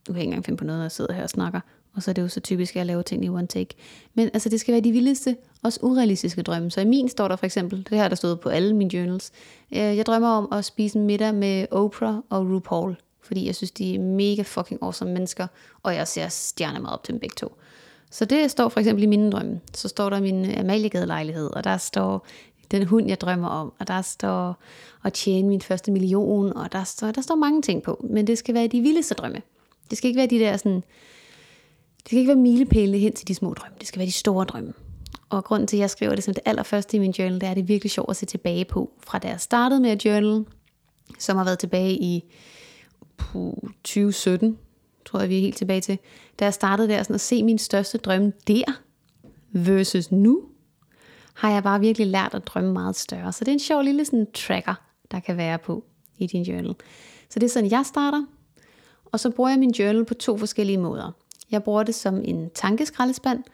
du 0.06 0.12
kan 0.12 0.20
ikke 0.20 0.28
engang 0.28 0.44
finde 0.44 0.56
på 0.56 0.64
noget, 0.64 0.78
når 0.78 0.84
jeg 0.84 0.92
sidder 0.92 1.12
her 1.12 1.22
og 1.22 1.30
snakker, 1.30 1.60
og 1.94 2.02
så 2.02 2.10
er 2.10 2.12
det 2.12 2.22
jo 2.22 2.28
så 2.28 2.40
typisk, 2.40 2.72
at 2.72 2.76
jeg 2.76 2.86
laver 2.86 3.02
ting 3.02 3.24
i 3.24 3.28
one 3.28 3.46
take. 3.46 3.74
Men 4.14 4.30
altså, 4.34 4.48
det 4.48 4.60
skal 4.60 4.72
være 4.72 4.80
de 4.80 4.92
vildeste, 4.92 5.36
også 5.62 5.80
urealistiske 5.82 6.42
drømme. 6.42 6.70
Så 6.70 6.80
i 6.80 6.84
min 6.84 7.08
står 7.08 7.28
der 7.28 7.36
for 7.36 7.46
eksempel, 7.46 7.86
det 7.90 7.98
her 7.98 8.08
der 8.08 8.16
stod 8.16 8.36
på 8.36 8.48
alle 8.48 8.76
mine 8.76 8.94
journals, 8.94 9.32
øh, 9.72 9.78
jeg 9.78 10.06
drømmer 10.06 10.28
om 10.28 10.48
at 10.52 10.64
spise 10.64 10.98
middag 10.98 11.34
med 11.34 11.66
Oprah 11.70 12.16
og 12.30 12.50
RuPaul. 12.50 12.96
Fordi 13.22 13.46
jeg 13.46 13.54
synes, 13.54 13.70
de 13.70 13.94
er 13.94 13.98
mega 13.98 14.42
fucking 14.42 14.82
awesome 14.82 15.12
mennesker, 15.12 15.46
og 15.82 15.94
jeg 15.94 16.08
ser 16.08 16.28
stjerner 16.28 16.80
meget 16.80 16.94
op 16.94 17.04
til 17.04 17.12
dem 17.12 17.20
begge 17.20 17.34
to. 17.34 17.56
Så 18.10 18.24
det 18.24 18.50
står 18.50 18.68
for 18.68 18.80
eksempel 18.80 19.02
i 19.02 19.06
mine 19.06 19.30
drømme. 19.32 19.60
Så 19.74 19.88
står 19.88 20.10
der 20.10 20.20
min 20.20 20.58
Amaliegade 20.58 21.06
lejlighed, 21.06 21.50
og 21.50 21.64
der 21.64 21.76
står 21.76 22.26
den 22.70 22.86
hund, 22.86 23.08
jeg 23.08 23.20
drømmer 23.20 23.48
om, 23.48 23.72
og 23.78 23.88
der 23.88 24.02
står 24.02 24.56
at 25.04 25.12
tjene 25.12 25.48
min 25.48 25.60
første 25.60 25.90
million, 25.92 26.56
og 26.56 26.72
der 26.72 26.84
står, 26.84 27.10
der 27.10 27.20
står 27.20 27.34
mange 27.34 27.62
ting 27.62 27.82
på. 27.82 28.06
Men 28.10 28.26
det 28.26 28.38
skal 28.38 28.54
være 28.54 28.66
de 28.66 28.80
vildeste 28.80 29.14
drømme. 29.14 29.42
Det 29.90 29.98
skal 29.98 30.08
ikke 30.08 30.18
være 30.18 30.26
de 30.26 30.38
der 30.38 30.56
sådan 30.56 30.82
det 32.04 32.08
skal 32.08 32.18
ikke 32.18 32.28
være 32.28 32.36
milepælene 32.36 32.98
hen 32.98 33.12
til 33.12 33.28
de 33.28 33.34
små 33.34 33.54
drømme. 33.54 33.76
Det 33.78 33.88
skal 33.88 33.98
være 33.98 34.06
de 34.06 34.12
store 34.12 34.44
drømme. 34.44 34.72
Og 35.28 35.44
grunden 35.44 35.66
til, 35.66 35.76
at 35.76 35.80
jeg 35.80 35.90
skriver 35.90 36.14
det 36.14 36.24
som 36.24 36.34
det 36.34 36.42
allerførste 36.46 36.96
i 36.96 37.00
min 37.00 37.10
journal, 37.10 37.34
det 37.34 37.42
er, 37.42 37.50
at 37.50 37.56
det 37.56 37.62
er 37.62 37.66
virkelig 37.66 37.90
sjovt 37.90 38.10
at 38.10 38.16
se 38.16 38.26
tilbage 38.26 38.64
på, 38.64 38.92
fra 39.06 39.18
da 39.18 39.28
jeg 39.28 39.40
startede 39.40 39.80
med 39.80 39.90
at 39.90 40.04
journal, 40.04 40.44
som 41.18 41.36
har 41.36 41.44
været 41.44 41.58
tilbage 41.58 41.92
i 41.92 42.24
2017, 43.84 44.58
tror 45.04 45.20
jeg 45.20 45.28
vi 45.28 45.36
er 45.36 45.40
helt 45.40 45.56
tilbage 45.56 45.80
til, 45.80 45.98
da 46.38 46.44
jeg 46.44 46.54
startede 46.54 46.88
der 46.88 47.02
sådan 47.02 47.14
at 47.14 47.20
se 47.20 47.42
min 47.42 47.58
største 47.58 47.98
drømme 47.98 48.32
der, 48.46 48.80
versus 49.52 50.12
nu, 50.12 50.42
har 51.34 51.50
jeg 51.50 51.62
bare 51.62 51.80
virkelig 51.80 52.06
lært 52.06 52.34
at 52.34 52.46
drømme 52.46 52.72
meget 52.72 52.96
større. 52.96 53.32
Så 53.32 53.44
det 53.44 53.48
er 53.48 53.52
en 53.52 53.58
sjov 53.58 53.82
lille 53.82 54.04
sådan 54.04 54.26
tracker, 54.34 54.74
der 55.10 55.20
kan 55.20 55.36
være 55.36 55.58
på 55.58 55.84
i 56.18 56.26
din 56.26 56.42
journal. 56.42 56.74
Så 57.28 57.38
det 57.38 57.46
er 57.46 57.50
sådan, 57.50 57.70
jeg 57.70 57.86
starter, 57.86 58.24
og 59.14 59.20
så 59.20 59.30
bruger 59.30 59.50
jeg 59.50 59.58
min 59.58 59.70
journal 59.70 60.04
på 60.04 60.14
to 60.14 60.38
forskellige 60.38 60.78
måder. 60.78 61.10
Jeg 61.50 61.62
bruger 61.62 61.82
det 61.82 61.94
som 61.94 62.20
en 62.24 62.50
tankeskraldespand, 62.50 63.44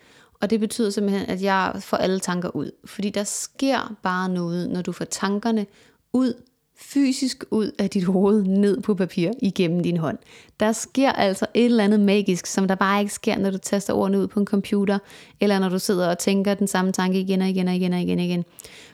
og 0.40 0.50
det 0.50 0.61
betyder 0.61 0.90
simpelthen, 0.90 1.31
at 1.31 1.43
jeg 1.43 1.73
får 1.81 1.97
alle 1.97 2.21
tanker 2.21 2.57
ud. 2.57 2.71
Fordi 2.85 3.11
der 3.11 3.25
sker 3.25 3.97
bare 4.02 4.29
noget, 4.29 4.71
når 4.71 4.83
du 4.83 4.93
får 4.93 5.05
tankerne 5.05 5.67
ud 6.12 6.35
fysisk 6.80 7.44
ud 7.50 7.70
af 7.78 7.90
dit 7.90 8.04
hoved 8.04 8.42
ned 8.42 8.80
på 8.80 8.94
papir 8.94 9.30
igennem 9.42 9.82
din 9.82 9.96
hånd. 9.96 10.18
Der 10.60 10.72
sker 10.72 11.12
altså 11.12 11.46
et 11.54 11.64
eller 11.64 11.84
andet 11.84 12.00
magisk, 12.00 12.46
som 12.46 12.68
der 12.68 12.75
bare 12.75 13.00
ikke 13.00 13.12
sker, 13.12 13.38
når 13.38 13.50
du 13.50 13.58
taster 13.58 13.94
ordene 13.94 14.18
ud 14.18 14.26
på 14.26 14.40
en 14.40 14.46
computer, 14.46 14.99
eller 15.40 15.58
når 15.58 15.68
du 15.68 15.78
sidder 15.78 16.08
og 16.08 16.18
tænker 16.18 16.54
den 16.54 16.66
samme 16.66 16.92
tanke 16.92 17.20
igen 17.20 17.42
og 17.42 17.49
igen 17.49 17.68
og 17.68 17.75
igen 17.75 17.92
og 17.92 18.00
igen 18.00 18.18
og 18.18 18.25
igen. 18.25 18.44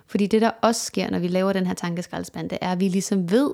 Fordi 0.06 0.26
det 0.26 0.42
der 0.42 0.50
også 0.62 0.84
sker, 0.84 1.10
når 1.10 1.18
vi 1.18 1.28
laver 1.28 1.52
den 1.52 1.66
her 1.66 1.74
tankeskraldespand, 1.74 2.50
det 2.50 2.58
er, 2.60 2.72
at 2.72 2.80
vi 2.80 2.88
ligesom 2.88 3.30
ved, 3.30 3.50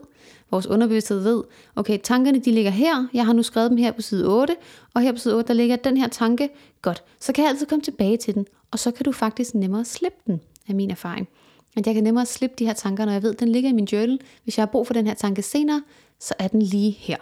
vores 0.50 0.66
underbevidsthed 0.66 1.20
ved, 1.20 1.42
okay, 1.76 1.98
tankerne 2.02 2.40
de 2.40 2.50
ligger 2.50 2.70
her, 2.70 3.08
jeg 3.14 3.26
har 3.26 3.32
nu 3.32 3.42
skrevet 3.42 3.70
dem 3.70 3.78
her 3.78 3.92
på 3.92 4.02
side 4.02 4.28
8, 4.28 4.56
og 4.94 5.02
her 5.02 5.12
på 5.12 5.18
side 5.18 5.34
8, 5.34 5.48
der 5.48 5.54
ligger 5.54 5.76
den 5.76 5.96
her 5.96 6.08
tanke, 6.08 6.48
godt, 6.82 7.04
så 7.20 7.32
kan 7.32 7.44
jeg 7.44 7.50
altid 7.50 7.66
komme 7.66 7.82
tilbage 7.82 8.16
til 8.16 8.34
den, 8.34 8.46
og 8.70 8.78
så 8.78 8.90
kan 8.90 9.04
du 9.04 9.12
faktisk 9.12 9.54
nemmere 9.54 9.84
slippe 9.84 10.18
den, 10.26 10.40
af 10.68 10.74
min 10.74 10.90
erfaring. 10.90 11.28
At 11.76 11.87
jeg 11.87 11.95
kan 11.95 12.05
nemmere 12.05 12.26
slippe 12.26 12.57
de 12.59 12.67
her 12.67 12.73
tanker, 12.73 13.05
når 13.05 13.12
jeg 13.12 13.23
ved, 13.23 13.33
at 13.33 13.41
den 13.41 13.49
ligger 13.49 13.71
i 13.71 13.73
min 13.73 13.85
journal. 13.85 14.21
Hvis 14.45 14.59
jeg 14.59 14.62
har 14.62 14.71
brug 14.71 14.87
for 14.87 14.95
den 14.95 15.07
her 15.07 15.14
tanke 15.14 15.43
senere, 15.43 15.83
så 16.21 16.35
er 16.38 16.49
den 16.49 16.62
lige 16.62 16.91
her. 16.91 17.17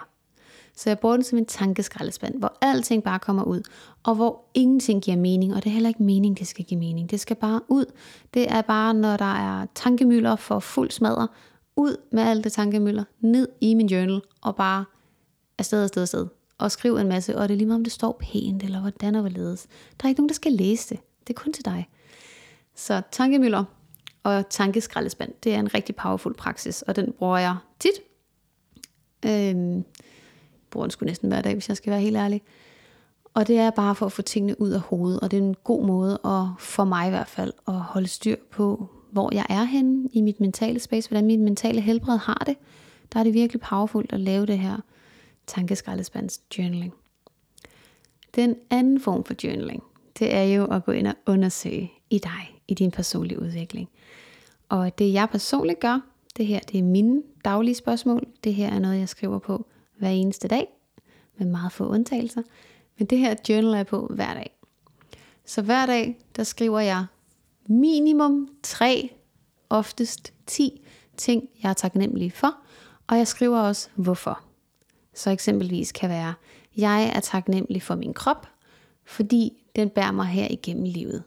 Så 0.76 0.90
jeg 0.90 0.98
bruger 0.98 1.16
den 1.16 1.24
som 1.24 1.38
en 1.38 1.46
tankeskraldespand, 1.46 2.38
hvor 2.38 2.58
alting 2.60 3.02
bare 3.02 3.18
kommer 3.18 3.42
ud, 3.42 3.62
og 4.02 4.14
hvor 4.14 4.44
ingenting 4.54 5.02
giver 5.02 5.16
mening, 5.16 5.54
og 5.54 5.64
det 5.64 5.70
er 5.70 5.74
heller 5.74 5.88
ikke 5.88 6.02
mening, 6.02 6.38
det 6.38 6.46
skal 6.46 6.64
give 6.64 6.80
mening. 6.80 7.10
Det 7.10 7.20
skal 7.20 7.36
bare 7.36 7.60
ud. 7.68 7.84
Det 8.34 8.52
er 8.52 8.62
bare, 8.62 8.94
når 8.94 9.16
der 9.16 9.34
er 9.34 9.66
tankemøller 9.74 10.36
for 10.36 10.58
fuld 10.58 10.90
smadre, 10.90 11.28
ud 11.76 11.96
med 12.12 12.22
alt 12.22 12.44
det 12.44 12.52
tankemøller, 12.52 13.04
ned 13.20 13.48
i 13.60 13.74
min 13.74 13.86
journal, 13.86 14.20
og 14.40 14.56
bare 14.56 14.84
afsted, 15.58 15.82
afsted, 15.82 16.02
afsted. 16.02 16.26
Og 16.58 16.72
skriv 16.72 16.96
en 16.96 17.08
masse, 17.08 17.38
og 17.38 17.48
det 17.48 17.54
er 17.54 17.58
lige 17.58 17.66
meget, 17.66 17.78
om 17.78 17.84
det 17.84 17.92
står 17.92 18.20
pænt, 18.20 18.62
eller 18.62 18.80
hvordan 18.80 19.14
og 19.14 19.20
hvorledes. 19.20 19.66
Der 20.00 20.04
er 20.04 20.08
ikke 20.08 20.20
nogen, 20.20 20.28
der 20.28 20.34
skal 20.34 20.52
læse 20.52 20.94
det. 20.94 21.00
Det 21.26 21.36
er 21.36 21.40
kun 21.40 21.52
til 21.52 21.64
dig. 21.64 21.88
Så 22.74 23.02
tankemøller, 23.12 23.64
og 24.22 24.48
tankeskraldespand, 24.48 25.32
det 25.44 25.54
er 25.54 25.58
en 25.58 25.74
rigtig 25.74 25.96
powerful 25.96 26.34
praksis, 26.34 26.82
og 26.82 26.96
den 26.96 27.12
bruger 27.12 27.38
jeg 27.38 27.56
tit. 27.78 27.92
Øhm, 29.26 29.84
bruger 30.70 30.86
den 30.86 30.90
sgu 30.90 31.04
næsten 31.04 31.28
hver 31.28 31.42
dag, 31.42 31.52
hvis 31.52 31.68
jeg 31.68 31.76
skal 31.76 31.90
være 31.90 32.00
helt 32.00 32.16
ærlig. 32.16 32.42
Og 33.34 33.48
det 33.48 33.58
er 33.58 33.70
bare 33.70 33.94
for 33.94 34.06
at 34.06 34.12
få 34.12 34.22
tingene 34.22 34.60
ud 34.60 34.70
af 34.70 34.80
hovedet, 34.80 35.20
og 35.20 35.30
det 35.30 35.38
er 35.38 35.42
en 35.42 35.56
god 35.64 35.84
måde, 35.84 36.12
at, 36.24 36.46
for 36.58 36.84
mig 36.84 37.06
i 37.06 37.10
hvert 37.10 37.28
fald, 37.28 37.52
at 37.68 37.74
holde 37.74 38.08
styr 38.08 38.36
på, 38.50 38.90
hvor 39.12 39.34
jeg 39.34 39.46
er 39.48 39.64
henne 39.64 40.08
i 40.12 40.20
mit 40.20 40.40
mentale 40.40 40.80
space, 40.80 41.08
hvordan 41.08 41.26
mit 41.26 41.40
mentale 41.40 41.80
helbred 41.80 42.18
har 42.18 42.42
det. 42.46 42.56
Der 43.12 43.20
er 43.20 43.24
det 43.24 43.34
virkelig 43.34 43.60
powerfult 43.60 44.12
at 44.12 44.20
lave 44.20 44.46
det 44.46 44.58
her 44.58 44.76
tankeskraldespands 45.46 46.40
journaling. 46.58 46.94
Den 48.34 48.56
anden 48.70 49.00
form 49.00 49.24
for 49.24 49.34
journaling, 49.44 49.82
det 50.18 50.34
er 50.34 50.42
jo 50.42 50.64
at 50.64 50.84
gå 50.84 50.92
ind 50.92 51.06
og 51.06 51.14
undersøge 51.26 51.92
i 52.10 52.18
dig, 52.18 52.60
i 52.68 52.74
din 52.74 52.90
personlige 52.90 53.40
udvikling. 53.40 53.88
Og 54.70 54.98
det 54.98 55.12
jeg 55.12 55.28
personligt 55.30 55.80
gør, 55.80 56.00
det 56.36 56.46
her 56.46 56.60
det 56.60 56.78
er 56.78 56.82
mine 56.82 57.22
daglige 57.44 57.74
spørgsmål. 57.74 58.26
Det 58.44 58.54
her 58.54 58.70
er 58.70 58.78
noget, 58.78 58.98
jeg 58.98 59.08
skriver 59.08 59.38
på 59.38 59.66
hver 59.98 60.08
eneste 60.08 60.48
dag, 60.48 60.66
med 61.38 61.46
meget 61.46 61.72
få 61.72 61.86
undtagelser. 61.86 62.42
Men 62.98 63.06
det 63.06 63.18
her 63.18 63.34
journal 63.48 63.74
er 63.74 63.84
på 63.84 64.06
hver 64.14 64.34
dag. 64.34 64.56
Så 65.44 65.62
hver 65.62 65.86
dag, 65.86 66.18
der 66.36 66.44
skriver 66.44 66.80
jeg 66.80 67.06
minimum 67.66 68.48
tre, 68.62 69.10
oftest 69.70 70.32
10 70.46 70.86
ting, 71.16 71.48
jeg 71.62 71.70
er 71.70 71.74
taknemmelig 71.74 72.32
for. 72.32 72.56
Og 73.06 73.18
jeg 73.18 73.26
skriver 73.26 73.60
også, 73.60 73.88
hvorfor. 73.94 74.40
Så 75.14 75.30
eksempelvis 75.30 75.92
kan 75.92 76.10
være, 76.10 76.34
jeg 76.76 77.12
er 77.14 77.20
taknemmelig 77.20 77.82
for 77.82 77.94
min 77.94 78.14
krop, 78.14 78.48
fordi 79.04 79.52
den 79.76 79.90
bærer 79.90 80.12
mig 80.12 80.26
her 80.26 80.48
igennem 80.50 80.84
livet. 80.84 81.22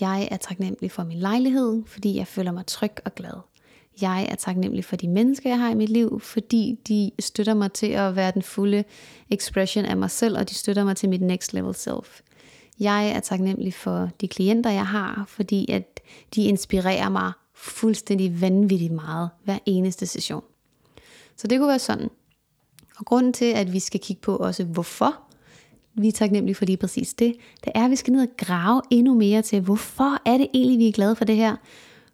Jeg 0.00 0.28
er 0.30 0.36
taknemmelig 0.36 0.90
for 0.90 1.04
min 1.04 1.18
lejlighed, 1.18 1.82
fordi 1.86 2.16
jeg 2.16 2.26
føler 2.26 2.52
mig 2.52 2.66
tryg 2.66 2.92
og 3.04 3.14
glad. 3.14 3.40
Jeg 4.00 4.26
er 4.30 4.34
taknemmelig 4.34 4.84
for 4.84 4.96
de 4.96 5.08
mennesker, 5.08 5.50
jeg 5.50 5.58
har 5.58 5.70
i 5.70 5.74
mit 5.74 5.88
liv, 5.88 6.20
fordi 6.20 6.78
de 6.88 7.10
støtter 7.18 7.54
mig 7.54 7.72
til 7.72 7.86
at 7.86 8.16
være 8.16 8.30
den 8.30 8.42
fulde 8.42 8.84
expression 9.30 9.84
af 9.84 9.96
mig 9.96 10.10
selv, 10.10 10.38
og 10.38 10.48
de 10.48 10.54
støtter 10.54 10.84
mig 10.84 10.96
til 10.96 11.08
mit 11.08 11.22
next 11.22 11.52
level 11.52 11.74
self. 11.74 12.20
Jeg 12.80 13.08
er 13.08 13.20
taknemmelig 13.20 13.74
for 13.74 14.10
de 14.20 14.28
klienter, 14.28 14.70
jeg 14.70 14.86
har, 14.86 15.24
fordi 15.28 15.70
at 15.70 16.00
de 16.34 16.44
inspirerer 16.44 17.08
mig 17.08 17.32
fuldstændig 17.54 18.40
vanvittigt 18.40 18.92
meget 18.92 19.30
hver 19.44 19.58
eneste 19.66 20.06
session. 20.06 20.42
Så 21.36 21.46
det 21.46 21.58
kunne 21.58 21.68
være 21.68 21.78
sådan. 21.78 22.10
Og 22.98 23.04
grunden 23.04 23.32
til, 23.32 23.44
at 23.44 23.72
vi 23.72 23.78
skal 23.78 24.00
kigge 24.00 24.20
på 24.20 24.36
også, 24.36 24.64
hvorfor 24.64 25.31
vi 25.94 26.08
er 26.08 26.12
taknemmelige 26.12 26.54
for 26.54 26.64
lige 26.64 26.76
præcis 26.76 27.14
det, 27.14 27.34
det 27.64 27.72
er, 27.74 27.84
at 27.84 27.90
vi 27.90 27.96
skal 27.96 28.12
ned 28.12 28.22
og 28.22 28.28
grave 28.36 28.82
endnu 28.90 29.14
mere 29.14 29.42
til, 29.42 29.60
hvorfor 29.60 30.18
er 30.26 30.38
det 30.38 30.46
egentlig, 30.54 30.78
vi 30.78 30.88
er 30.88 30.92
glade 30.92 31.16
for 31.16 31.24
det 31.24 31.36
her? 31.36 31.56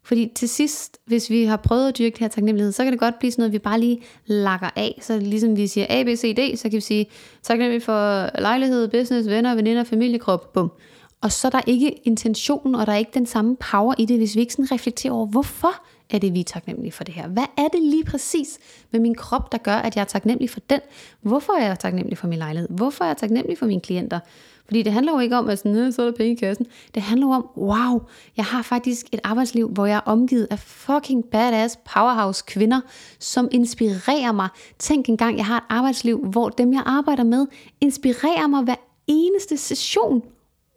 Fordi 0.02 0.32
til 0.34 0.48
sidst, 0.48 0.98
hvis 1.06 1.30
vi 1.30 1.44
har 1.44 1.56
prøvet 1.56 1.88
at 1.88 1.98
dyrke 1.98 2.12
det 2.12 2.18
her 2.18 2.28
taknemmelighed, 2.28 2.72
så 2.72 2.82
kan 2.82 2.92
det 2.92 3.00
godt 3.00 3.18
blive 3.18 3.30
sådan 3.32 3.42
noget, 3.42 3.52
vi 3.52 3.58
bare 3.58 3.80
lige 3.80 4.02
lakker 4.26 4.70
af. 4.76 4.98
Så 5.02 5.18
ligesom 5.18 5.56
vi 5.56 5.66
siger 5.66 5.86
A, 5.88 6.02
B, 6.02 6.06
C, 6.06 6.36
D, 6.36 6.56
så 6.56 6.62
kan 6.62 6.76
vi 6.76 6.80
sige 6.80 7.06
taknemmelig 7.42 7.82
for 7.82 8.40
lejlighed, 8.40 8.88
business, 8.88 9.28
venner, 9.28 9.54
veninder, 9.54 9.84
familiekrop, 9.84 10.52
bum. 10.52 10.72
Og 11.20 11.32
så 11.32 11.48
er 11.48 11.50
der 11.50 11.60
ikke 11.66 11.90
intention, 12.04 12.74
og 12.74 12.86
der 12.86 12.92
er 12.92 12.96
ikke 12.96 13.10
den 13.14 13.26
samme 13.26 13.56
power 13.56 13.94
i 13.98 14.04
det, 14.04 14.16
hvis 14.16 14.36
vi 14.36 14.40
ikke 14.40 14.52
sådan 14.52 14.72
reflekterer 14.72 15.12
over, 15.12 15.26
hvorfor 15.26 15.84
er 16.10 16.18
det, 16.18 16.34
vi 16.34 16.40
er 16.40 16.44
taknemmelige 16.44 16.92
for 16.92 17.04
det 17.04 17.14
her? 17.14 17.28
Hvad 17.28 17.44
er 17.56 17.68
det 17.68 17.82
lige 17.82 18.04
præcis 18.04 18.58
med 18.90 19.00
min 19.00 19.14
krop, 19.14 19.52
der 19.52 19.58
gør, 19.58 19.76
at 19.76 19.96
jeg 19.96 20.00
er 20.00 20.06
taknemmelig 20.06 20.50
for 20.50 20.60
den? 20.60 20.80
Hvorfor 21.20 21.52
er 21.52 21.66
jeg 21.66 21.78
taknemmelig 21.78 22.18
for 22.18 22.28
min 22.28 22.38
lejlighed? 22.38 22.68
Hvorfor 22.70 23.04
er 23.04 23.08
jeg 23.08 23.16
taknemmelig 23.16 23.58
for 23.58 23.66
mine 23.66 23.80
klienter? 23.80 24.20
Fordi 24.64 24.82
det 24.82 24.92
handler 24.92 25.12
jo 25.12 25.18
ikke 25.18 25.36
om, 25.36 25.48
at 25.48 25.58
sådan, 25.58 25.92
så 25.92 26.02
er 26.02 26.06
der 26.06 26.12
penge 26.12 26.32
i 26.32 26.34
kassen. 26.34 26.66
Det 26.94 27.02
handler 27.02 27.26
jo 27.26 27.32
om, 27.32 27.48
wow, 27.56 28.00
jeg 28.36 28.44
har 28.44 28.62
faktisk 28.62 29.06
et 29.12 29.20
arbejdsliv, 29.24 29.68
hvor 29.68 29.86
jeg 29.86 29.96
er 29.96 30.00
omgivet 30.00 30.46
af 30.50 30.58
fucking 30.58 31.24
badass 31.24 31.78
powerhouse 31.94 32.44
kvinder, 32.46 32.80
som 33.18 33.48
inspirerer 33.50 34.32
mig. 34.32 34.48
Tænk 34.78 35.08
engang, 35.08 35.36
jeg 35.36 35.46
har 35.46 35.56
et 35.56 35.64
arbejdsliv, 35.68 36.26
hvor 36.26 36.48
dem, 36.48 36.72
jeg 36.72 36.82
arbejder 36.86 37.24
med, 37.24 37.46
inspirerer 37.80 38.46
mig 38.46 38.62
hver 38.62 38.74
eneste 39.06 39.56
session. 39.56 40.22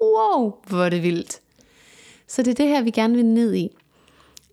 Wow, 0.01 0.53
hvor 0.67 0.83
er 0.83 0.89
det 0.89 1.03
vildt. 1.03 1.39
Så 2.27 2.43
det 2.43 2.51
er 2.51 2.55
det 2.55 2.67
her, 2.67 2.81
vi 2.81 2.91
gerne 2.91 3.15
vil 3.15 3.25
ned 3.25 3.55
i 3.55 3.69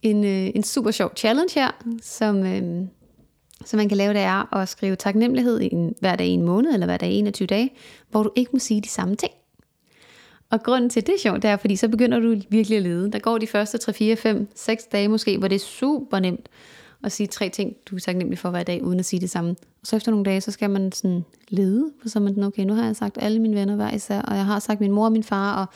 en, 0.03 0.25
øh, 0.25 0.51
en 0.55 0.63
super 0.63 0.91
sjov 0.91 1.13
challenge 1.17 1.55
her, 1.55 1.71
som, 2.03 2.47
øh, 2.47 2.87
som 3.65 3.77
man 3.77 3.89
kan 3.89 3.99
lave, 3.99 4.13
det 4.15 4.21
er 4.21 4.55
at 4.55 4.69
skrive 4.69 4.97
taknemmelighed 4.97 5.61
i 5.61 5.69
en, 5.73 5.95
hver 6.01 6.17
dag 6.17 6.27
i 6.27 6.31
en 6.31 6.43
måned, 6.43 6.73
eller 6.73 6.87
hver 6.87 6.97
dag 6.97 7.11
i 7.11 7.19
21 7.19 7.47
dage, 7.47 7.71
hvor 8.11 8.23
du 8.23 8.31
ikke 8.37 8.51
må 8.53 8.59
sige 8.59 8.81
de 8.81 8.89
samme 8.89 9.17
ting. 9.17 9.33
Og 10.51 10.63
grunden 10.63 10.91
til 10.91 11.07
det 11.07 11.15
er 11.15 11.19
sjovt, 11.19 11.43
det 11.43 11.51
er, 11.51 11.57
fordi 11.57 11.77
så 11.77 11.89
begynder 11.89 12.19
du 12.19 12.37
virkelig 12.49 12.77
at 12.77 12.83
lede. 12.83 13.13
Der 13.13 13.19
går 13.19 13.39
de 13.39 13.47
første 13.47 13.79
3, 13.79 13.93
4, 13.93 14.17
5, 14.17 14.49
6 14.55 14.85
dage 14.85 15.09
måske, 15.09 15.39
hvor 15.39 15.49
det 15.49 15.55
er 15.55 15.61
super 15.67 16.19
nemt 16.19 16.49
at 17.05 17.13
sige 17.13 17.27
tre 17.27 17.49
ting, 17.49 17.77
du 17.91 17.97
er 17.97 18.01
taknemmelig 18.01 18.39
for 18.39 18.51
hver 18.51 18.63
dag, 18.63 18.85
uden 18.85 18.99
at 18.99 19.05
sige 19.05 19.21
det 19.21 19.31
samme. 19.31 19.51
Og 19.51 19.87
så 19.87 19.97
efter 19.97 20.11
nogle 20.11 20.25
dage, 20.25 20.41
så 20.41 20.51
skal 20.51 20.71
man 20.71 20.93
sådan 20.93 21.25
lede, 21.49 21.91
for 22.03 22.09
så 22.09 22.19
er 22.19 22.23
man 22.23 22.33
sådan, 22.33 22.45
okay, 22.45 22.65
nu 22.65 22.75
har 22.75 22.85
jeg 22.85 22.97
sagt 22.97 23.19
alle 23.21 23.39
mine 23.39 23.55
venner 23.55 23.77
hver 23.77 23.91
især, 23.91 24.23
og 24.23 24.37
jeg 24.37 24.45
har 24.45 24.59
sagt 24.59 24.81
min 24.81 24.93
mor 24.93 25.05
og 25.05 25.13
min 25.13 25.23
far, 25.23 25.61
og 25.61 25.67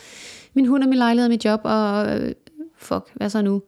min 0.55 0.67
hund 0.67 0.83
og 0.83 0.89
min 0.89 0.99
lejlighed 0.99 1.27
og 1.27 1.31
mit 1.31 1.45
job, 1.45 1.61
og 1.65 2.21
øh, 2.21 2.33
fuck, 2.77 3.11
hvad 3.15 3.31
så 3.31 3.43
nu? 3.43 3.63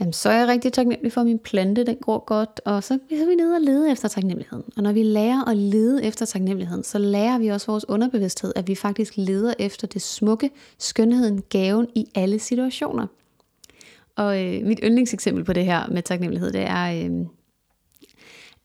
Jamen, 0.00 0.12
så 0.12 0.28
er 0.28 0.38
jeg 0.38 0.48
rigtig 0.48 0.72
taknemmelig 0.72 1.12
for, 1.12 1.20
at 1.20 1.26
min 1.26 1.38
plante 1.38 1.84
den 1.84 1.96
går 1.96 2.24
godt, 2.24 2.60
og 2.64 2.82
så, 2.82 2.98
så 3.10 3.22
er 3.22 3.28
vi 3.28 3.34
nede 3.34 3.54
og 3.54 3.60
lede 3.60 3.90
efter 3.90 4.08
taknemmeligheden. 4.08 4.64
Og 4.76 4.82
når 4.82 4.92
vi 4.92 5.02
lærer 5.02 5.48
at 5.48 5.56
lede 5.56 6.04
efter 6.04 6.26
taknemmeligheden, 6.26 6.84
så 6.84 6.98
lærer 6.98 7.38
vi 7.38 7.48
også 7.48 7.66
vores 7.66 7.88
underbevidsthed, 7.88 8.52
at 8.56 8.68
vi 8.68 8.74
faktisk 8.74 9.12
leder 9.16 9.54
efter 9.58 9.86
det 9.86 10.02
smukke, 10.02 10.50
skønheden, 10.78 11.42
gaven 11.42 11.88
i 11.94 12.06
alle 12.14 12.38
situationer. 12.38 13.06
Og 14.16 14.44
øh, 14.44 14.66
mit 14.66 14.80
yndlingseksempel 14.84 15.44
på 15.44 15.52
det 15.52 15.64
her 15.64 15.88
med 15.88 16.02
taknemmelighed, 16.02 16.52
det 16.52 16.60
er, 16.60 17.04
øh, 17.04 17.26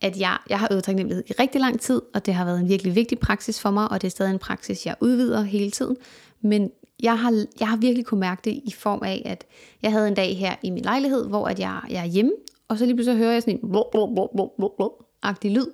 at 0.00 0.20
jeg, 0.20 0.38
jeg 0.48 0.58
har 0.58 0.68
øvet 0.70 0.84
taknemmelighed 0.84 1.24
i 1.28 1.32
rigtig 1.32 1.60
lang 1.60 1.80
tid, 1.80 2.02
og 2.14 2.26
det 2.26 2.34
har 2.34 2.44
været 2.44 2.60
en 2.60 2.68
virkelig 2.68 2.94
vigtig 2.94 3.18
praksis 3.18 3.60
for 3.60 3.70
mig, 3.70 3.90
og 3.90 4.00
det 4.02 4.06
er 4.06 4.10
stadig 4.10 4.32
en 4.32 4.38
praksis, 4.38 4.86
jeg 4.86 4.94
udvider 5.00 5.42
hele 5.42 5.70
tiden. 5.70 5.96
Men 6.40 6.70
jeg 7.02 7.18
har, 7.18 7.44
jeg 7.60 7.68
har 7.68 7.76
virkelig 7.76 8.06
kunne 8.06 8.20
mærke 8.20 8.40
det 8.44 8.50
i 8.50 8.74
form 8.78 9.02
af, 9.02 9.22
at 9.24 9.46
jeg 9.82 9.92
havde 9.92 10.08
en 10.08 10.14
dag 10.14 10.36
her 10.36 10.54
i 10.62 10.70
min 10.70 10.82
lejlighed, 10.82 11.28
hvor 11.28 11.46
at 11.48 11.58
jeg, 11.58 11.80
jeg 11.90 12.00
er 12.00 12.08
hjemme, 12.08 12.32
og 12.68 12.78
så 12.78 12.86
lige 12.86 12.96
pludselig 12.96 13.18
hører 13.18 13.32
jeg 13.32 13.42
sådan 13.42 13.60
en 13.62 13.70
blå, 13.70 13.88
blå, 13.92 14.14
blå, 14.14 14.30
blå, 14.34 14.52
blå, 14.58 14.74
blå, 14.76 15.04
agtig 15.22 15.50
lyd. 15.50 15.66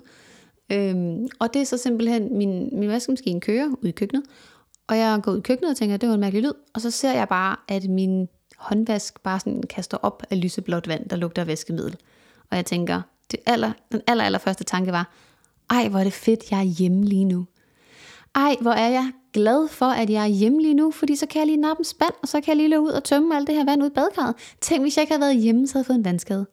Øhm, 0.71 1.27
og 1.39 1.53
det 1.53 1.61
er 1.61 1.65
så 1.65 1.77
simpelthen, 1.77 2.37
min, 2.37 2.69
min 2.79 2.89
vaskemaskine 2.89 3.41
kører 3.41 3.67
ud 3.67 3.87
i 3.87 3.91
køkkenet, 3.91 4.23
og 4.87 4.97
jeg 4.97 5.19
går 5.23 5.31
ud 5.31 5.37
i 5.37 5.41
køkkenet 5.41 5.71
og 5.71 5.77
tænker, 5.77 5.95
at 5.95 6.01
det 6.01 6.09
var 6.09 6.15
en 6.15 6.21
mærkelig 6.21 6.43
lyd, 6.43 6.53
og 6.73 6.81
så 6.81 6.91
ser 6.91 7.13
jeg 7.13 7.27
bare, 7.27 7.55
at 7.67 7.89
min 7.89 8.27
håndvask 8.57 9.23
bare 9.23 9.39
sådan 9.39 9.63
kaster 9.69 9.97
op 9.97 10.23
af 10.29 10.41
lyseblåt 10.41 10.87
vand, 10.87 11.09
der 11.09 11.15
lugter 11.15 11.41
af 11.41 11.47
vaskemiddel. 11.47 11.97
Og 12.51 12.57
jeg 12.57 12.65
tænker, 12.65 13.01
det 13.31 13.39
aller, 13.45 13.71
den 13.91 14.01
aller, 14.07 14.23
aller 14.23 14.39
første 14.39 14.63
tanke 14.63 14.91
var, 14.91 15.13
ej 15.69 15.87
hvor 15.87 15.99
er 15.99 16.03
det 16.03 16.13
fedt, 16.13 16.51
jeg 16.51 16.59
er 16.59 16.63
hjemme 16.63 17.05
lige 17.05 17.25
nu. 17.25 17.45
Ej, 18.35 18.55
hvor 18.61 18.71
er 18.71 18.89
jeg 18.89 19.11
glad 19.33 19.67
for, 19.67 19.85
at 19.85 20.09
jeg 20.09 20.23
er 20.23 20.27
hjemme 20.27 20.61
lige 20.61 20.73
nu, 20.73 20.91
fordi 20.91 21.15
så 21.15 21.25
kan 21.25 21.39
jeg 21.39 21.47
lige 21.47 21.57
nappe 21.57 21.81
en 21.81 21.85
spand, 21.85 22.13
og 22.21 22.27
så 22.27 22.41
kan 22.41 22.47
jeg 22.47 22.57
lige 22.57 22.69
løbe 22.69 22.81
ud 22.81 22.89
og 22.89 23.03
tømme 23.03 23.35
alt 23.35 23.47
det 23.47 23.55
her 23.55 23.65
vand 23.65 23.83
ud 23.83 23.87
i 23.87 23.93
badekarret. 23.93 24.35
Tænk, 24.61 24.81
hvis 24.81 24.97
jeg 24.97 25.03
ikke 25.03 25.13
havde 25.13 25.21
været 25.21 25.37
hjemme, 25.37 25.67
så 25.67 25.73
havde 25.73 25.83
jeg 25.83 25.87
fået 25.87 25.97
en 25.97 26.05
vandskade. 26.05 26.45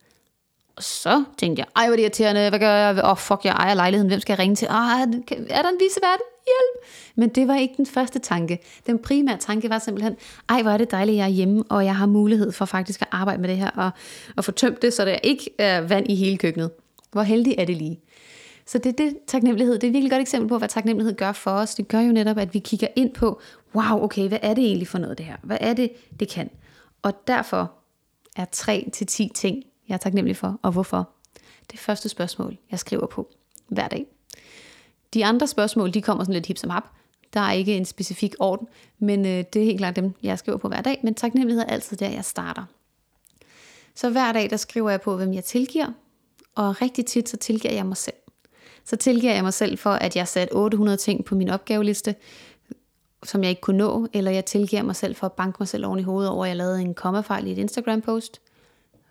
Og 0.77 0.83
så 0.83 1.25
tænkte 1.39 1.61
jeg, 1.61 1.67
ej 1.77 1.87
hvor 1.87 1.93
er 1.93 1.97
det 1.97 2.03
irriterende, 2.03 2.49
hvad 2.49 2.59
gør 2.59 2.75
jeg? 2.75 3.05
Åh 3.05 3.11
oh, 3.11 3.17
fuck, 3.17 3.45
jeg 3.45 3.53
ejer 3.53 3.75
lejligheden, 3.75 4.11
hvem 4.11 4.21
skal 4.21 4.33
jeg 4.33 4.39
ringe 4.39 4.57
til? 4.57 4.69
Oh, 4.69 4.75
er 4.77 5.63
der 5.63 5.69
en 5.69 5.81
viseverden? 5.81 6.27
Hjælp! 6.47 6.87
Men 7.17 7.29
det 7.29 7.49
var 7.49 7.57
ikke 7.57 7.75
den 7.77 7.87
første 7.87 8.19
tanke. 8.19 8.59
Den 8.87 8.99
primære 8.99 9.37
tanke 9.37 9.71
var 9.71 9.79
simpelthen, 9.79 10.17
ej 10.49 10.63
hvor 10.63 10.71
er 10.71 10.77
det 10.77 10.91
dejligt, 10.91 11.17
jeg 11.17 11.25
er 11.25 11.29
hjemme, 11.29 11.65
og 11.69 11.85
jeg 11.85 11.97
har 11.97 12.07
mulighed 12.07 12.53
for 12.53 12.65
faktisk 12.65 13.03
at 13.03 13.09
arbejde 13.11 13.41
med 13.41 13.49
det 13.49 13.57
her, 13.57 13.71
og, 13.71 13.91
og 14.37 14.45
få 14.45 14.53
tømt 14.53 14.83
det, 14.83 14.93
så 14.93 15.05
der 15.05 15.15
ikke 15.15 15.51
er 15.59 15.81
vand 15.81 16.11
i 16.11 16.15
hele 16.15 16.39
køkkenet. 16.39 16.71
Hvor 17.13 17.23
heldig 17.23 17.55
er 17.59 17.65
det 17.65 17.77
lige? 17.77 18.01
Så 18.67 18.79
det 18.79 18.87
er 18.87 19.05
det 19.05 19.17
taknemmelighed. 19.27 19.75
Det 19.75 19.85
er 19.85 19.89
et 19.89 19.93
virkelig 19.93 20.11
godt 20.11 20.21
eksempel 20.21 20.49
på, 20.49 20.59
hvad 20.59 20.69
taknemmelighed 20.69 21.17
gør 21.17 21.33
for 21.33 21.51
os. 21.51 21.75
Det 21.75 21.89
gør 21.89 22.01
jo 22.01 22.13
netop, 22.13 22.39
at 22.39 22.55
vi 22.55 22.59
kigger 22.59 22.89
ind 22.97 23.15
på, 23.15 23.41
wow, 23.75 24.03
okay, 24.03 24.29
hvad 24.29 24.39
er 24.43 24.55
det 24.55 24.65
egentlig 24.65 24.89
for 24.89 24.99
noget 24.99 25.19
det 25.19 25.27
her? 25.27 25.37
Hvad 25.43 25.59
er 25.61 25.75
det, 25.75 25.93
det 26.21 26.29
kan? 26.29 26.51
Og 27.03 27.27
derfor 27.27 27.73
er 28.37 28.45
3 28.53 28.91
til 28.93 29.07
10 29.07 29.31
ting, 29.35 29.63
jeg 29.89 29.95
er 29.95 29.99
taknemmelig 29.99 30.37
for, 30.37 30.59
og 30.63 30.73
hvorfor. 30.73 31.11
Det 31.71 31.79
første 31.79 32.09
spørgsmål, 32.09 32.57
jeg 32.71 32.79
skriver 32.79 33.07
på 33.07 33.29
hver 33.69 33.89
dag. 33.89 34.07
De 35.15 35.25
andre 35.25 35.47
spørgsmål, 35.47 35.95
de 35.95 36.03
kommer 36.03 36.25
sådan 36.25 36.35
lidt 36.35 36.47
hip 36.47 36.59
som 36.59 36.71
hap. 36.71 36.85
Der 37.33 37.41
er 37.41 37.53
ikke 37.53 37.77
en 37.77 37.85
specifik 37.85 38.35
orden, 38.39 38.69
men 38.99 39.27
øh, 39.27 39.45
det 39.53 39.57
er 39.57 39.65
helt 39.65 39.79
klart 39.79 39.97
dem, 39.97 40.15
jeg 40.23 40.39
skriver 40.39 40.59
på 40.59 40.69
hver 40.69 40.81
dag. 40.81 41.01
Men 41.05 41.15
taknemmelighed 41.15 41.63
er 41.63 41.73
altid 41.73 41.97
der, 41.97 42.09
jeg 42.09 42.25
starter. 42.25 42.65
Så 43.95 44.11
hver 44.11 44.33
dag, 44.33 44.51
der 44.51 44.57
skriver 44.57 44.91
jeg 44.91 45.01
på, 45.01 45.17
hvem 45.17 45.35
jeg 45.35 45.45
tilgiver, 45.45 45.87
og 46.55 46.83
rigtig 46.83 47.07
tit, 47.07 47.29
så 47.29 47.37
tilgiver 47.37 47.75
jeg 47.75 47.87
mig 47.87 47.97
selv. 47.97 48.17
Så 48.87 48.97
tilgiver 48.97 49.35
jeg 49.35 49.43
mig 49.43 49.55
selv 49.55 49.79
for, 49.79 49.91
at 49.91 50.17
jeg 50.17 50.29
satte 50.29 50.53
800 50.53 50.97
ting 50.97 51.25
på 51.25 51.35
min 51.35 51.49
opgaveliste, 51.49 52.15
som 53.23 53.43
jeg 53.43 53.51
ikke 53.51 53.61
kunne 53.61 53.79
nå, 53.79 54.09
eller 54.13 54.31
jeg 54.31 54.45
tilgiver 54.45 54.83
mig 54.83 54.97
selv 54.97 55.15
for 55.15 55.27
at 55.27 55.33
banke 55.33 55.57
mig 55.61 55.69
selv 55.69 55.87
oven 55.87 55.99
i 55.99 56.03
hovedet 56.03 56.31
over, 56.31 56.45
at 56.45 56.49
jeg 56.49 56.57
lavede 56.57 56.81
en 56.81 56.95
kommafejl 56.95 57.47
i 57.47 57.53
et 57.53 57.59
Instagram-post, 57.59 58.41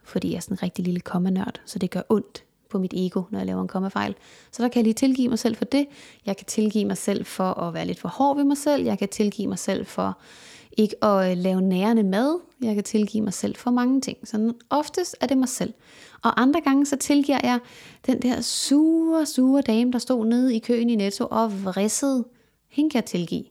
fordi 0.04 0.30
jeg 0.30 0.36
er 0.36 0.42
sådan 0.42 0.56
en 0.56 0.64
rigtig 0.64 0.86
lille 0.86 1.00
kommanørd, 1.00 1.62
så 1.66 1.80
det 1.80 1.92
gør 1.92 2.02
ondt 2.10 2.44
på 2.70 2.80
mit 2.80 2.94
ego, 2.94 3.22
når 3.30 3.40
jeg 3.40 3.46
laver 3.46 3.62
en 3.62 3.68
kommafejl. 3.68 4.16
Så 4.52 4.64
der 4.64 4.70
kan 4.70 4.80
jeg 4.80 4.84
lige 4.84 4.94
tilgive 4.94 5.30
mig 5.30 5.40
selv 5.40 5.56
for 5.56 5.66
det. 5.66 5.86
Jeg 6.26 6.38
kan 6.38 6.46
tilgive 6.46 6.86
mig 6.86 6.98
selv 6.98 7.26
for 7.26 7.44
at 7.44 7.74
være 7.74 7.86
lidt 7.86 8.00
for 8.00 8.10
hård 8.10 8.36
ved 8.36 8.44
mig 8.44 8.58
selv. 8.58 8.84
Jeg 8.84 9.00
kan 9.00 9.10
tilgive 9.10 9.48
mig 9.48 9.60
selv 9.60 9.86
for 9.86 10.18
ikke 10.78 11.04
at 11.04 11.32
øh, 11.32 11.38
lave 11.38 11.62
nærende 11.62 12.04
mad. 12.04 12.40
Jeg 12.66 12.76
kan 12.76 12.84
tilgive 12.84 13.24
mig 13.24 13.34
selv 13.34 13.56
for 13.56 13.72
mange 13.72 14.02
ting. 14.02 14.18
Så 14.28 14.54
oftest 14.70 15.16
er 15.22 15.28
det 15.28 15.38
mig 15.38 15.50
selv. 15.50 15.74
Og 16.24 16.42
andre 16.42 16.62
gange 16.62 16.86
så 16.86 16.96
tilgiver 16.96 17.40
jeg 17.44 17.60
den 18.06 18.22
der 18.22 18.42
sure, 18.42 19.26
sure 19.26 19.62
dame, 19.62 19.92
der 19.92 20.00
stod 20.00 20.26
nede 20.26 20.56
i 20.56 20.60
køen 20.60 20.90
i 20.90 20.96
Netto 20.96 21.28
og 21.32 21.64
vrissede. 21.64 22.26
Hende 22.70 22.90
kan 22.90 22.98
jeg 22.98 23.06
tilgive. 23.06 23.44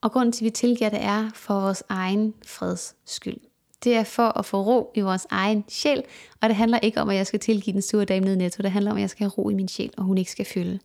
Og 0.00 0.12
grunden 0.12 0.32
til, 0.32 0.44
at 0.44 0.44
vi 0.44 0.50
tilgiver 0.50 0.90
det, 0.90 1.02
er 1.02 1.30
for 1.34 1.54
vores 1.54 1.82
egen 1.88 2.34
freds 2.46 2.94
skyld. 3.06 3.36
Det 3.84 3.96
er 3.96 4.04
for 4.04 4.38
at 4.38 4.44
få 4.44 4.62
ro 4.62 4.90
i 4.94 5.00
vores 5.00 5.26
egen 5.30 5.64
sjæl, 5.68 6.02
og 6.40 6.48
det 6.48 6.56
handler 6.56 6.78
ikke 6.78 7.00
om, 7.00 7.08
at 7.08 7.16
jeg 7.16 7.26
skal 7.26 7.40
tilgive 7.40 7.74
den 7.74 7.82
store 7.82 8.04
dame 8.04 8.24
nede 8.24 8.34
i 8.34 8.38
Netto. 8.38 8.62
Det 8.62 8.70
handler 8.70 8.90
om, 8.90 8.96
at 8.96 9.00
jeg 9.00 9.10
skal 9.10 9.24
have 9.24 9.30
ro 9.30 9.48
i 9.48 9.54
min 9.54 9.68
sjæl, 9.68 9.92
og 9.96 10.04
hun 10.04 10.18
ikke 10.18 10.30
skal 10.30 10.44
fylde. 10.44 10.78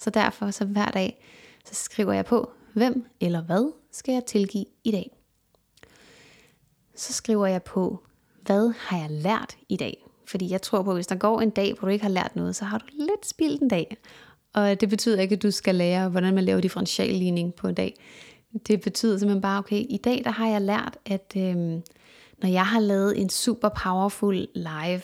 Så 0.00 0.10
derfor, 0.10 0.50
så 0.50 0.64
hver 0.64 0.90
dag, 0.90 1.24
så 1.64 1.74
skriver 1.74 2.12
jeg 2.12 2.24
på, 2.24 2.50
hvem 2.74 3.06
eller 3.20 3.42
hvad 3.42 3.72
skal 3.92 4.12
jeg 4.12 4.24
tilgive 4.24 4.64
i 4.84 4.90
dag 4.90 5.15
så 6.96 7.12
skriver 7.12 7.46
jeg 7.46 7.62
på, 7.62 8.02
hvad 8.42 8.72
har 8.78 8.98
jeg 8.98 9.10
lært 9.10 9.56
i 9.68 9.76
dag? 9.76 10.06
Fordi 10.26 10.50
jeg 10.50 10.62
tror 10.62 10.82
på, 10.82 10.90
at 10.90 10.96
hvis 10.96 11.06
der 11.06 11.14
går 11.14 11.40
en 11.40 11.50
dag, 11.50 11.74
hvor 11.74 11.88
du 11.88 11.92
ikke 11.92 12.04
har 12.04 12.10
lært 12.10 12.36
noget, 12.36 12.56
så 12.56 12.64
har 12.64 12.78
du 12.78 12.84
lidt 12.92 13.26
spildt 13.26 13.62
en 13.62 13.68
dag. 13.68 13.96
Og 14.54 14.80
det 14.80 14.88
betyder 14.88 15.20
ikke, 15.20 15.34
at 15.34 15.42
du 15.42 15.50
skal 15.50 15.74
lære, 15.74 16.08
hvordan 16.08 16.34
man 16.34 16.44
laver 16.44 16.60
differentialligning 16.60 17.54
på 17.54 17.68
en 17.68 17.74
dag. 17.74 17.94
Det 18.66 18.80
betyder 18.80 19.18
simpelthen 19.18 19.42
bare, 19.42 19.58
okay, 19.58 19.86
i 19.88 20.00
dag 20.04 20.22
der 20.24 20.30
har 20.30 20.48
jeg 20.48 20.62
lært, 20.62 20.98
at 21.06 21.32
øhm, 21.36 21.82
når 22.42 22.48
jeg 22.48 22.66
har 22.66 22.80
lavet 22.80 23.20
en 23.20 23.30
super 23.30 23.68
powerful 23.68 24.46
live, 24.54 25.02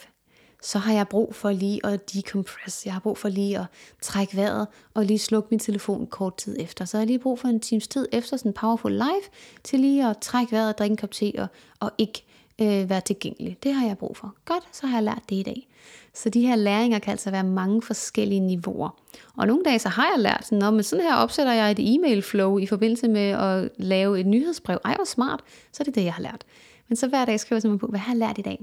så 0.63 0.79
har 0.79 0.93
jeg 0.93 1.09
brug 1.09 1.35
for 1.35 1.51
lige 1.51 1.87
at 1.87 2.13
decompress. 2.15 2.87
Jeg 2.87 2.93
har 2.93 3.01
brug 3.01 3.19
for 3.19 3.29
lige 3.29 3.59
at 3.59 3.65
trække 4.03 4.37
vejret 4.37 4.67
og 4.95 5.05
lige 5.05 5.19
slukke 5.19 5.49
min 5.51 5.59
telefon 5.59 6.07
kort 6.07 6.37
tid 6.37 6.57
efter. 6.61 6.85
Så 6.85 6.97
jeg 6.97 7.01
har 7.01 7.07
lige 7.07 7.19
brug 7.19 7.39
for 7.39 7.49
en 7.49 7.61
times 7.61 7.89
tid 7.89 8.09
efter 8.13 8.37
sådan 8.37 8.51
en 8.51 8.55
powerful 8.55 8.93
live 8.93 9.23
til 9.65 9.81
lige 9.81 10.09
at 10.11 10.19
trække 10.19 10.53
vejret 10.53 10.69
og 10.69 10.79
drikke 10.79 10.93
en 10.93 10.97
kop 10.97 11.11
te 11.11 11.33
og, 11.39 11.47
og 11.81 11.91
ikke 11.99 12.25
øh, 12.61 12.91
være 12.91 13.01
tilgængelig. 13.01 13.59
Det 13.63 13.75
har 13.75 13.87
jeg 13.87 13.99
brug 13.99 14.17
for. 14.17 14.35
Godt, 14.45 14.65
så 14.73 14.87
har 14.87 14.97
jeg 14.97 15.05
lært 15.05 15.23
det 15.29 15.37
i 15.37 15.43
dag. 15.43 15.69
Så 16.15 16.29
de 16.29 16.47
her 16.47 16.57
læringer 16.57 16.99
kan 16.99 17.11
altså 17.11 17.31
være 17.31 17.45
mange 17.45 17.83
forskellige 17.83 18.41
niveauer. 18.41 18.91
Og 19.37 19.47
nogle 19.47 19.63
dage 19.65 19.79
så 19.79 19.89
har 19.89 20.07
jeg 20.15 20.23
lært, 20.23 20.47
sådan, 20.47 20.75
men 20.75 20.83
sådan 20.83 21.05
her 21.05 21.15
opsætter 21.15 21.53
jeg 21.53 21.71
et 21.71 21.95
e-mail 21.95 22.23
flow 22.23 22.59
i 22.59 22.67
forbindelse 22.67 23.09
med 23.09 23.31
at 23.31 23.71
lave 23.77 24.21
et 24.21 24.27
nyhedsbrev. 24.27 24.79
Ej, 24.85 24.95
hvor 24.95 25.05
smart. 25.05 25.41
Så 25.73 25.83
er 25.83 25.85
det 25.85 25.95
det, 25.95 26.05
jeg 26.05 26.15
har 26.15 26.23
lært. 26.23 26.45
Men 26.89 26.97
så 26.97 27.09
hver 27.09 27.25
dag 27.25 27.41
skriver 27.41 27.57
jeg 27.57 27.63
simpelthen 27.63 27.87
på, 27.87 27.91
hvad 27.91 28.01
har 28.01 28.13
jeg 28.13 28.19
lært 28.19 28.39
i 28.39 28.43
dag? 28.43 28.59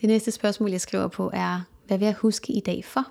Det 0.00 0.08
næste 0.08 0.30
spørgsmål, 0.30 0.70
jeg 0.70 0.80
skriver 0.80 1.08
på, 1.08 1.30
er, 1.32 1.60
hvad 1.86 1.98
vil 1.98 2.06
jeg 2.06 2.14
huske 2.14 2.52
i 2.52 2.60
dag 2.60 2.84
for? 2.84 3.06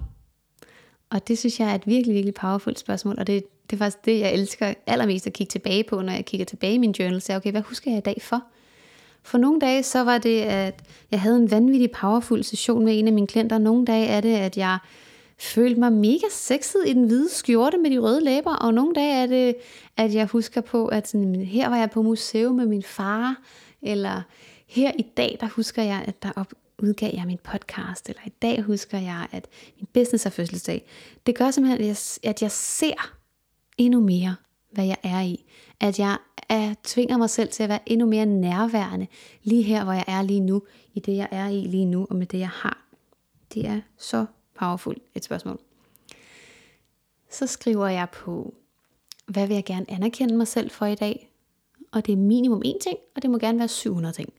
Og 1.10 1.28
det 1.28 1.38
synes 1.38 1.60
jeg 1.60 1.71
er 1.71 1.76
et 1.76 1.88
virkelig, 1.88 2.15
virkelig 2.15 2.34
powerfult 2.34 2.80
spørgsmål, 2.80 3.15
og 3.19 3.28
det, 3.28 3.43
det 3.69 3.76
er 3.76 3.78
faktisk 3.78 4.06
det, 4.06 4.19
jeg 4.19 4.34
elsker 4.34 4.73
allermest 4.88 5.28
at 5.28 5.34
kigge 5.34 5.52
tilbage 5.52 5.84
på, 5.84 6.02
når 6.02 6.13
jeg 6.13 6.26
kigger 6.26 6.45
tilbage 6.45 6.73
i 6.73 6.78
min 6.78 6.91
journal, 6.91 7.21
så 7.21 7.36
okay, 7.36 7.52
hvad 7.52 7.62
husker 7.62 7.91
jeg 7.91 7.97
i 7.97 8.02
dag 8.02 8.21
for? 8.21 8.43
For 9.23 9.38
nogle 9.38 9.60
dage, 9.60 9.84
så 9.84 10.04
var 10.04 10.17
det, 10.17 10.41
at 10.41 10.84
jeg 11.12 11.21
havde 11.21 11.38
en 11.38 11.52
vanvittig 11.52 11.91
powerful 11.91 12.43
session 12.43 12.86
med 12.86 13.00
en 13.00 13.08
af 13.08 13.13
mine 13.13 13.28
klienter. 13.28 13.58
Nogle 13.58 13.86
dage 13.86 14.06
er 14.06 14.21
det, 14.21 14.36
at 14.36 14.58
jeg 14.58 14.78
følte 15.38 15.80
mig 15.80 15.93
mega 15.93 16.28
sexet 16.32 16.84
i 16.88 16.93
den 16.93 17.04
hvide 17.04 17.30
skjorte 17.30 17.78
med 17.78 17.91
de 17.91 17.97
røde 17.97 18.23
læber, 18.23 18.56
og 18.56 18.73
nogle 18.73 18.95
dage 18.95 19.13
er 19.13 19.26
det, 19.26 19.56
at 19.97 20.13
jeg 20.13 20.26
husker 20.26 20.62
på, 20.62 20.88
at 20.88 21.08
sådan, 21.08 21.36
her 21.36 21.69
var 21.69 21.78
jeg 21.78 21.91
på 21.91 22.02
museum 22.02 22.56
med 22.56 22.65
min 22.65 22.84
far, 22.84 23.41
eller 23.82 24.21
her 24.67 24.91
i 25.00 25.06
dag, 25.17 25.38
der 25.39 25.47
husker 25.47 25.84
jeg, 25.84 26.04
at 26.08 26.23
der 26.23 26.30
op, 26.36 26.54
udgav 26.79 27.11
jeg 27.13 27.25
min 27.25 27.39
podcast, 27.43 28.09
eller 28.09 28.21
i 28.25 28.33
dag 28.41 28.61
husker 28.61 28.97
jeg, 28.97 29.27
at 29.31 29.47
min 29.77 29.87
business 29.93 30.25
er 30.25 30.29
fødselsdag. 30.29 30.87
Det 31.25 31.35
gør 31.35 31.51
simpelthen, 31.51 31.81
at 31.81 31.87
jeg, 31.87 32.29
at 32.31 32.41
jeg 32.41 32.51
ser 32.51 33.13
endnu 33.77 33.99
mere, 33.99 34.35
hvad 34.71 34.85
jeg 34.85 34.97
er 35.03 35.21
i. 35.21 35.45
At 35.79 35.99
jeg 35.99 36.17
er, 36.49 36.73
tvinger 36.83 37.17
mig 37.17 37.29
selv 37.29 37.49
til 37.49 37.63
at 37.63 37.69
være 37.69 37.79
endnu 37.85 38.07
mere 38.07 38.25
nærværende, 38.25 39.07
lige 39.43 39.63
her, 39.63 39.83
hvor 39.83 39.93
jeg 39.93 40.05
er 40.07 40.21
lige 40.21 40.39
nu, 40.39 40.61
i 40.93 40.99
det, 40.99 41.15
jeg 41.15 41.27
er 41.31 41.47
i 41.47 41.61
lige 41.61 41.85
nu, 41.85 42.07
og 42.09 42.15
med 42.15 42.25
det, 42.25 42.39
jeg 42.39 42.49
har. 42.49 42.85
Det 43.53 43.65
er 43.65 43.81
så 43.97 44.25
powerful 44.59 44.95
et 45.15 45.23
spørgsmål. 45.23 45.59
Så 47.29 47.47
skriver 47.47 47.87
jeg 47.87 48.09
på, 48.09 48.53
hvad 49.25 49.47
vil 49.47 49.53
jeg 49.53 49.65
gerne 49.65 49.91
anerkende 49.91 50.37
mig 50.37 50.47
selv 50.47 50.71
for 50.71 50.85
i 50.85 50.95
dag? 50.95 51.31
Og 51.91 52.05
det 52.05 52.11
er 52.13 52.17
minimum 52.17 52.61
én 52.65 52.79
ting, 52.81 52.97
og 53.15 53.21
det 53.21 53.29
må 53.29 53.37
gerne 53.37 53.59
være 53.59 53.67
700 53.67 54.15
ting. 54.15 54.33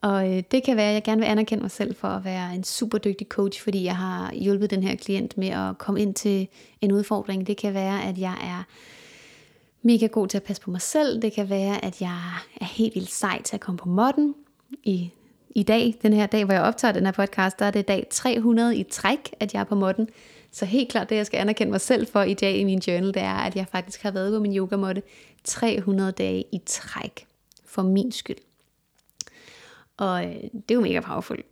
Og 0.00 0.36
øh, 0.36 0.42
det 0.50 0.62
kan 0.62 0.76
være, 0.76 0.88
at 0.88 0.94
jeg 0.94 1.02
gerne 1.02 1.20
vil 1.20 1.28
anerkende 1.28 1.62
mig 1.62 1.70
selv 1.70 1.94
for 1.94 2.08
at 2.08 2.24
være 2.24 2.54
en 2.54 2.64
super 2.64 2.98
dygtig 2.98 3.26
coach, 3.26 3.62
fordi 3.62 3.84
jeg 3.84 3.96
har 3.96 4.32
hjulpet 4.32 4.70
den 4.70 4.82
her 4.82 4.96
klient 4.96 5.38
med 5.38 5.48
at 5.48 5.78
komme 5.78 6.00
ind 6.00 6.14
til 6.14 6.48
en 6.80 6.92
udfordring. 6.92 7.46
Det 7.46 7.56
kan 7.56 7.74
være, 7.74 8.04
at 8.04 8.18
jeg 8.18 8.34
er 8.42 8.62
mega 9.82 10.06
god 10.06 10.28
til 10.28 10.36
at 10.36 10.42
passe 10.42 10.62
på 10.62 10.70
mig 10.70 10.80
selv. 10.80 11.22
Det 11.22 11.32
kan 11.32 11.50
være, 11.50 11.84
at 11.84 12.00
jeg 12.00 12.18
er 12.60 12.64
helt 12.64 12.94
vildt 12.94 13.10
sej 13.10 13.42
til 13.42 13.56
at 13.56 13.60
komme 13.60 13.78
på 13.78 13.88
modden. 13.88 14.34
I, 14.84 15.10
I 15.50 15.62
dag, 15.62 15.94
den 16.02 16.12
her 16.12 16.26
dag, 16.26 16.44
hvor 16.44 16.54
jeg 16.54 16.62
optager 16.62 16.92
den 16.92 17.04
her 17.04 17.12
podcast, 17.12 17.58
der 17.58 17.64
er 17.64 17.70
det 17.70 17.88
dag 17.88 18.06
300 18.10 18.76
i 18.76 18.82
træk, 18.82 19.34
at 19.40 19.54
jeg 19.54 19.60
er 19.60 19.64
på 19.64 19.74
modden. 19.74 20.08
Så 20.52 20.64
helt 20.64 20.88
klart 20.88 21.10
det, 21.10 21.16
jeg 21.16 21.26
skal 21.26 21.38
anerkende 21.38 21.70
mig 21.70 21.80
selv 21.80 22.06
for 22.06 22.22
i 22.22 22.34
dag 22.34 22.56
i 22.56 22.64
min 22.64 22.78
journal, 22.78 23.06
det 23.06 23.22
er, 23.22 23.34
at 23.34 23.56
jeg 23.56 23.66
faktisk 23.72 24.02
har 24.02 24.10
været 24.10 24.32
på 24.32 24.40
min 24.40 24.56
yogamåtte 24.56 25.02
300 25.44 26.12
dage 26.12 26.44
i 26.52 26.60
træk 26.66 27.26
for 27.66 27.82
min 27.82 28.12
skyld. 28.12 28.47
Og 29.98 30.24
øh, 30.24 30.34
det 30.34 30.70
er 30.70 30.74
jo 30.74 30.80
mega 30.80 31.00
powerful. 31.00 31.42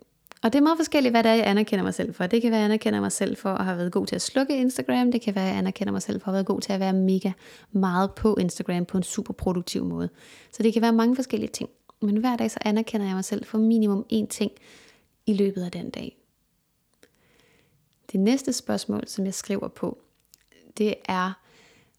Og 0.42 0.52
det 0.52 0.58
er 0.58 0.62
meget 0.62 0.78
forskelligt, 0.78 1.12
hvad 1.12 1.22
det 1.22 1.30
er, 1.30 1.34
jeg 1.34 1.46
anerkender 1.46 1.82
mig 1.82 1.94
selv 1.94 2.14
for. 2.14 2.26
Det 2.26 2.42
kan 2.42 2.50
være, 2.50 2.58
at 2.58 2.62
jeg 2.62 2.64
anerkender 2.64 3.00
mig 3.00 3.12
selv 3.12 3.36
for 3.36 3.50
at 3.50 3.64
have 3.64 3.78
været 3.78 3.92
god 3.92 4.06
til 4.06 4.14
at 4.14 4.22
slukke 4.22 4.56
Instagram. 4.56 5.12
Det 5.12 5.20
kan 5.20 5.34
være, 5.34 5.44
at 5.44 5.50
jeg 5.50 5.58
anerkender 5.58 5.92
mig 5.92 6.02
selv 6.02 6.20
for 6.20 6.26
at 6.28 6.32
have 6.32 6.34
været 6.34 6.46
god 6.46 6.60
til 6.60 6.72
at 6.72 6.80
være 6.80 6.92
mega 6.92 7.32
meget 7.72 8.14
på 8.14 8.36
Instagram 8.36 8.84
på 8.84 8.96
en 8.96 9.02
super 9.02 9.32
produktiv 9.32 9.84
måde. 9.84 10.08
Så 10.52 10.62
det 10.62 10.72
kan 10.72 10.82
være 10.82 10.92
mange 10.92 11.16
forskellige 11.16 11.50
ting. 11.50 11.70
Men 12.00 12.16
hver 12.16 12.36
dag 12.36 12.50
så 12.50 12.58
anerkender 12.64 13.06
jeg 13.06 13.14
mig 13.14 13.24
selv 13.24 13.44
for 13.44 13.58
minimum 13.58 14.06
én 14.12 14.26
ting 14.26 14.52
i 15.26 15.34
løbet 15.34 15.62
af 15.62 15.70
den 15.70 15.90
dag. 15.90 16.16
Det 18.12 18.20
næste 18.20 18.52
spørgsmål, 18.52 19.02
som 19.06 19.24
jeg 19.24 19.34
skriver 19.34 19.68
på, 19.68 19.98
det 20.78 20.94
er, 21.04 21.32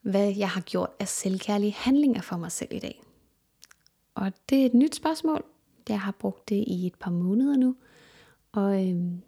hvad 0.01 0.35
jeg 0.37 0.49
har 0.49 0.61
gjort 0.61 0.89
af 0.99 1.07
selvkærlige 1.07 1.75
handlinger 1.77 2.21
for 2.21 2.37
mig 2.37 2.51
selv 2.51 2.73
i 2.73 2.79
dag. 2.79 3.03
Og 4.15 4.31
det 4.49 4.61
er 4.61 4.65
et 4.65 4.73
nyt 4.73 4.95
spørgsmål, 4.95 5.45
jeg 5.89 6.01
har 6.01 6.11
brugt 6.19 6.49
det 6.49 6.63
i 6.67 6.87
et 6.87 6.95
par 6.95 7.11
måneder 7.11 7.57
nu. 7.57 7.75
Og 8.51 8.87
øhm, 8.87 9.21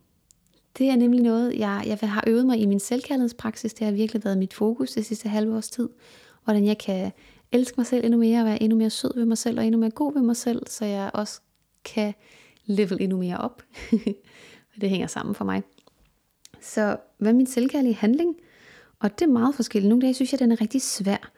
det 0.77 0.89
er 0.89 0.95
nemlig 0.95 1.21
noget, 1.21 1.59
jeg, 1.59 1.97
jeg 2.01 2.09
har 2.09 2.23
øvet 2.27 2.45
mig 2.45 2.59
i 2.59 2.65
min 2.65 2.79
selvkærlighedspraksis. 2.79 3.73
Det 3.73 3.85
har 3.85 3.93
virkelig 3.93 4.23
været 4.23 4.37
mit 4.37 4.53
fokus 4.53 4.91
det 4.91 5.05
sidste 5.05 5.29
halve 5.29 5.55
års 5.55 5.69
tid. 5.69 5.89
Hvordan 6.43 6.65
jeg 6.65 6.77
kan 6.77 7.11
elske 7.51 7.73
mig 7.77 7.85
selv 7.85 8.05
endnu 8.05 8.19
mere, 8.19 8.39
og 8.39 8.45
være 8.45 8.63
endnu 8.63 8.77
mere 8.77 8.89
sød 8.89 9.15
ved 9.15 9.25
mig 9.25 9.37
selv, 9.37 9.59
og 9.59 9.65
endnu 9.65 9.79
mere 9.79 9.91
god 9.91 10.13
ved 10.13 10.21
mig 10.21 10.35
selv, 10.35 10.67
så 10.67 10.85
jeg 10.85 11.11
også 11.13 11.41
kan 11.85 12.13
level 12.65 12.97
endnu 13.01 13.17
mere 13.17 13.37
op. 13.37 13.63
det 14.81 14.89
hænger 14.89 15.07
sammen 15.07 15.35
for 15.35 15.45
mig. 15.45 15.63
Så 16.61 16.97
hvad 17.17 17.31
er 17.31 17.35
min 17.35 17.47
selvkærlige 17.47 17.95
handling? 17.95 18.35
Og 18.99 19.19
det 19.19 19.25
er 19.25 19.29
meget 19.29 19.55
forskelligt. 19.55 19.89
Nogle 19.89 20.01
dage 20.01 20.13
synes 20.13 20.31
jeg, 20.31 20.39
den 20.39 20.51
er 20.51 20.61
rigtig 20.61 20.81
svær. 20.81 21.31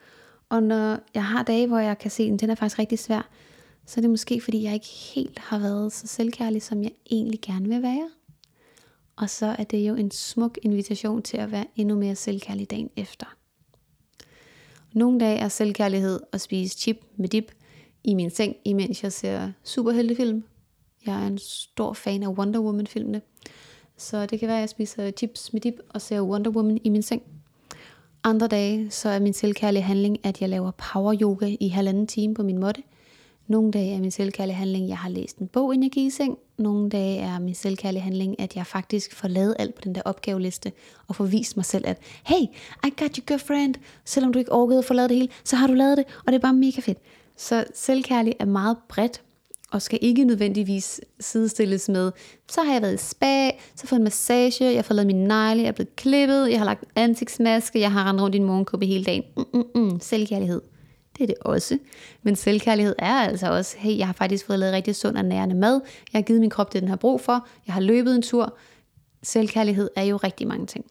Og 0.48 0.62
når 0.62 0.98
jeg 1.14 1.24
har 1.24 1.42
dage, 1.42 1.66
hvor 1.66 1.78
jeg 1.78 1.98
kan 1.98 2.10
se, 2.10 2.22
at 2.22 2.40
den 2.40 2.50
er 2.50 2.54
faktisk 2.54 2.78
rigtig 2.78 2.98
svær, 2.98 3.28
så 3.86 4.00
er 4.00 4.02
det 4.02 4.10
måske, 4.10 4.40
fordi 4.40 4.62
jeg 4.62 4.74
ikke 4.74 4.86
helt 5.14 5.38
har 5.38 5.58
været 5.58 5.92
så 5.92 6.06
selvkærlig, 6.06 6.62
som 6.62 6.82
jeg 6.82 6.92
egentlig 7.10 7.40
gerne 7.40 7.68
vil 7.68 7.82
være. 7.82 8.10
Og 9.16 9.30
så 9.30 9.46
er 9.58 9.64
det 9.64 9.88
jo 9.88 9.94
en 9.94 10.10
smuk 10.10 10.58
invitation 10.62 11.22
til 11.22 11.36
at 11.36 11.52
være 11.52 11.66
endnu 11.76 11.94
mere 11.94 12.14
selvkærlig 12.14 12.70
dagen 12.70 12.90
efter. 12.96 13.26
Nogle 14.92 15.20
dage 15.20 15.38
er 15.38 15.48
selvkærlighed 15.48 16.20
at 16.32 16.40
spise 16.40 16.78
chip 16.78 16.96
med 17.16 17.28
dip 17.28 17.52
i 18.04 18.14
min 18.14 18.30
seng, 18.30 18.56
imens 18.64 19.02
jeg 19.02 19.12
ser 19.12 19.52
superheltefilm. 19.64 20.44
Jeg 21.06 21.22
er 21.22 21.26
en 21.26 21.38
stor 21.38 21.92
fan 21.92 22.22
af 22.22 22.28
Wonder 22.28 22.60
Woman-filmene. 22.60 23.22
Så 23.96 24.26
det 24.26 24.40
kan 24.40 24.48
være, 24.48 24.56
at 24.56 24.60
jeg 24.60 24.68
spiser 24.68 25.10
chips 25.10 25.52
med 25.52 25.60
dip 25.60 25.74
og 25.88 26.00
ser 26.00 26.20
Wonder 26.20 26.50
Woman 26.50 26.80
i 26.84 26.88
min 26.88 27.02
seng. 27.02 27.22
Andre 28.24 28.46
dage, 28.48 28.90
så 28.90 29.08
er 29.08 29.18
min 29.18 29.32
selvkærlige 29.32 29.82
handling, 29.82 30.26
at 30.26 30.40
jeg 30.40 30.48
laver 30.48 30.70
power 30.70 31.16
yoga 31.20 31.56
i 31.60 31.68
halvanden 31.68 32.06
time 32.06 32.34
på 32.34 32.42
min 32.42 32.58
måtte. 32.58 32.82
Nogle 33.46 33.70
dage 33.70 33.94
er 33.94 34.00
min 34.00 34.10
selvkærlige 34.10 34.54
handling, 34.54 34.84
at 34.84 34.90
jeg 34.90 34.98
har 34.98 35.08
læst 35.08 35.38
en 35.38 35.46
bog, 35.46 35.74
inden 35.74 35.84
jeg 35.84 35.90
gik 35.90 36.06
i 36.06 36.10
seng. 36.10 36.38
Nogle 36.58 36.90
dage 36.90 37.18
er 37.18 37.38
min 37.38 37.54
selvkærlige 37.54 38.02
handling, 38.02 38.40
at 38.40 38.56
jeg 38.56 38.66
faktisk 38.66 39.14
får 39.14 39.28
lavet 39.28 39.56
alt 39.58 39.74
på 39.74 39.80
den 39.84 39.94
der 39.94 40.02
opgaveliste, 40.04 40.72
og 41.08 41.16
får 41.16 41.24
vist 41.24 41.56
mig 41.56 41.64
selv, 41.64 41.84
at 41.86 41.98
hey, 42.26 42.42
I 42.86 42.90
got 42.96 43.16
you 43.16 43.24
girlfriend. 43.26 43.74
Selvom 44.04 44.32
du 44.32 44.38
ikke 44.38 44.52
orkede 44.52 44.78
at 44.78 44.84
få 44.84 44.94
lavet 44.94 45.10
det 45.10 45.16
hele, 45.16 45.28
så 45.44 45.56
har 45.56 45.66
du 45.66 45.74
lavet 45.74 45.98
det, 45.98 46.04
og 46.26 46.32
det 46.32 46.34
er 46.34 46.42
bare 46.42 46.54
mega 46.54 46.80
fedt. 46.80 46.98
Så 47.36 47.64
selvkærlig 47.74 48.34
er 48.38 48.44
meget 48.44 48.76
bredt, 48.88 49.22
og 49.70 49.82
skal 49.82 49.98
ikke 50.02 50.24
nødvendigvis 50.24 51.00
sidestilles 51.20 51.88
med, 51.88 52.12
så 52.50 52.62
har 52.62 52.72
jeg 52.72 52.82
været 52.82 52.94
i 52.94 52.96
spa, 52.96 53.50
så 53.76 53.86
fået 53.86 53.98
en 53.98 54.04
massage, 54.04 54.64
jeg 54.64 54.76
har 54.76 54.82
fået 54.82 54.96
lavet 54.96 55.06
min 55.06 55.24
negle, 55.24 55.62
jeg 55.62 55.68
er 55.68 55.72
blevet 55.72 55.96
klippet, 55.96 56.50
jeg 56.50 56.58
har 56.58 56.64
lagt 56.64 56.84
ansigtsmaske, 56.96 57.80
jeg 57.80 57.92
har 57.92 58.08
rendt 58.08 58.22
rundt 58.22 58.34
i 58.34 58.38
en 58.38 58.44
morgenkuppe 58.44 58.86
hele 58.86 59.04
dagen. 59.04 59.22
Mm-mm-mm, 59.36 60.00
selvkærlighed. 60.00 60.60
Det 61.18 61.22
er 61.22 61.26
det 61.26 61.36
også. 61.40 61.78
Men 62.22 62.36
selvkærlighed 62.36 62.94
er 62.98 63.14
altså 63.14 63.52
også, 63.52 63.78
hey, 63.78 63.98
jeg 63.98 64.06
har 64.06 64.14
faktisk 64.14 64.46
fået 64.46 64.58
lavet 64.58 64.74
rigtig 64.74 64.96
sund 64.96 65.16
og 65.16 65.24
nærende 65.24 65.54
mad, 65.54 65.80
jeg 66.12 66.18
har 66.18 66.22
givet 66.22 66.40
min 66.40 66.50
krop 66.50 66.72
det, 66.72 66.80
den 66.80 66.88
har 66.88 66.96
brug 66.96 67.20
for, 67.20 67.46
jeg 67.66 67.74
har 67.74 67.80
løbet 67.80 68.14
en 68.14 68.22
tur. 68.22 68.58
Selvkærlighed 69.22 69.90
er 69.96 70.02
jo 70.02 70.16
rigtig 70.16 70.48
mange 70.48 70.66
ting. 70.66 70.84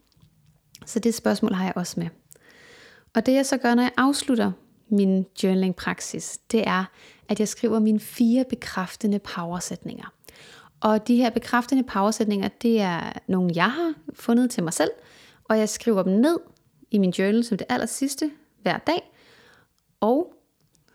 Så 0.86 1.00
det 1.00 1.14
spørgsmål 1.14 1.54
har 1.54 1.66
jeg 1.66 1.74
også 1.76 2.00
med. 2.00 2.08
Og 3.14 3.26
det 3.26 3.34
jeg 3.34 3.46
så 3.46 3.58
gør, 3.58 3.76
når 3.76 3.84
jeg 3.84 3.92
afslutter 3.98 4.52
min 4.90 5.26
journaling 5.44 5.76
praksis, 5.76 6.40
det 6.52 6.68
er, 6.68 6.86
at 7.30 7.40
jeg 7.40 7.48
skriver 7.48 7.80
mine 7.80 8.00
fire 8.00 8.46
bekræftende 8.50 9.20
powersætninger. 9.20 10.14
Og 10.80 11.08
de 11.08 11.16
her 11.16 11.30
bekræftende 11.30 11.84
powersætninger, 11.84 12.48
det 12.48 12.82
er 12.82 13.14
nogle, 13.28 13.52
jeg 13.56 13.72
har 13.72 13.94
fundet 14.14 14.52
til 14.52 14.64
mig 14.64 14.74
selv, 14.74 14.92
og 15.44 15.58
jeg 15.58 15.70
skriver 15.70 16.04
dem 16.04 16.14
ned 16.14 16.38
i 16.92 16.98
min 16.98 17.10
journal 17.10 17.44
som 17.44 17.58
det 17.58 17.68
aller 17.70 17.86
sidste 17.86 18.32
hver 18.62 18.78
dag. 18.78 19.11
Og 20.02 20.34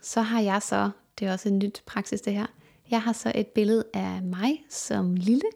så 0.01 0.21
har 0.21 0.41
jeg 0.41 0.61
så, 0.61 0.89
det 1.19 1.27
er 1.27 1.33
også 1.33 1.49
en 1.49 1.59
nyt 1.59 1.83
praksis 1.85 2.21
det 2.21 2.33
her, 2.33 2.45
jeg 2.91 3.01
har 3.01 3.13
så 3.13 3.31
et 3.35 3.47
billede 3.47 3.83
af 3.93 4.21
mig 4.23 4.65
som 4.69 5.15
lille. 5.15 5.49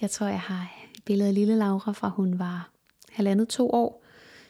Jeg 0.00 0.10
tror, 0.10 0.26
jeg 0.26 0.40
har 0.40 0.72
et 0.94 1.04
billede 1.04 1.28
af 1.28 1.34
lille 1.34 1.56
Laura 1.56 1.92
fra 1.92 2.08
hun 2.08 2.38
var 2.38 2.70
halvandet 3.10 3.48
to 3.48 3.70
år, 3.70 4.04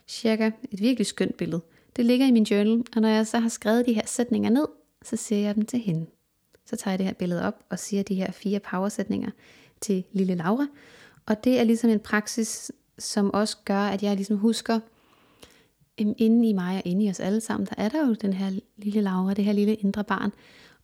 cirka. 0.09 0.51
Et 0.71 0.81
virkelig 0.81 1.07
skønt 1.07 1.37
billede. 1.37 1.63
Det 1.97 2.07
ligger 2.07 2.27
i 2.27 2.31
min 2.31 2.43
journal, 2.43 2.85
og 2.97 3.03
når 3.03 3.09
jeg 3.09 3.27
så 3.27 3.39
har 3.39 3.49
skrevet 3.49 3.87
de 3.87 3.93
her 3.93 4.07
sætninger 4.07 4.51
ned, 4.51 4.67
så 5.03 5.17
siger 5.17 5.41
jeg 5.41 5.55
dem 5.55 5.67
til 5.67 5.79
hende. 5.79 6.07
Så 6.67 6.77
tager 6.77 6.93
jeg 6.93 6.99
det 6.99 7.07
her 7.07 7.15
billede 7.15 7.43
op 7.45 7.65
og 7.71 7.79
siger 7.79 8.03
de 8.03 8.15
her 8.15 8.33
fire 8.33 8.61
powersætninger 8.61 9.31
til 9.81 10.05
lille 10.13 10.35
Laura. 10.35 10.67
Og 11.27 11.45
det 11.45 11.61
er 11.61 11.65
ligesom 11.65 11.91
en 11.91 12.01
praksis, 12.01 12.73
som 12.99 13.35
også 13.35 13.57
gør, 13.65 13.81
at 13.81 14.03
jeg 14.03 14.17
ligesom 14.17 14.37
husker, 14.37 14.81
inde 16.01 16.49
i 16.49 16.53
mig 16.53 16.77
og 16.77 16.83
inde 16.85 17.05
i 17.05 17.11
os 17.11 17.21
alle 17.21 17.41
sammen, 17.41 17.67
der 17.67 17.75
er 17.79 17.89
der 17.89 18.07
jo 18.07 18.15
den 18.15 18.33
her 18.33 18.61
lille 18.77 19.01
Laura, 19.01 19.35
det 19.35 19.45
her 19.45 19.53
lille 19.53 19.75
indre 19.75 20.05
barn. 20.05 20.33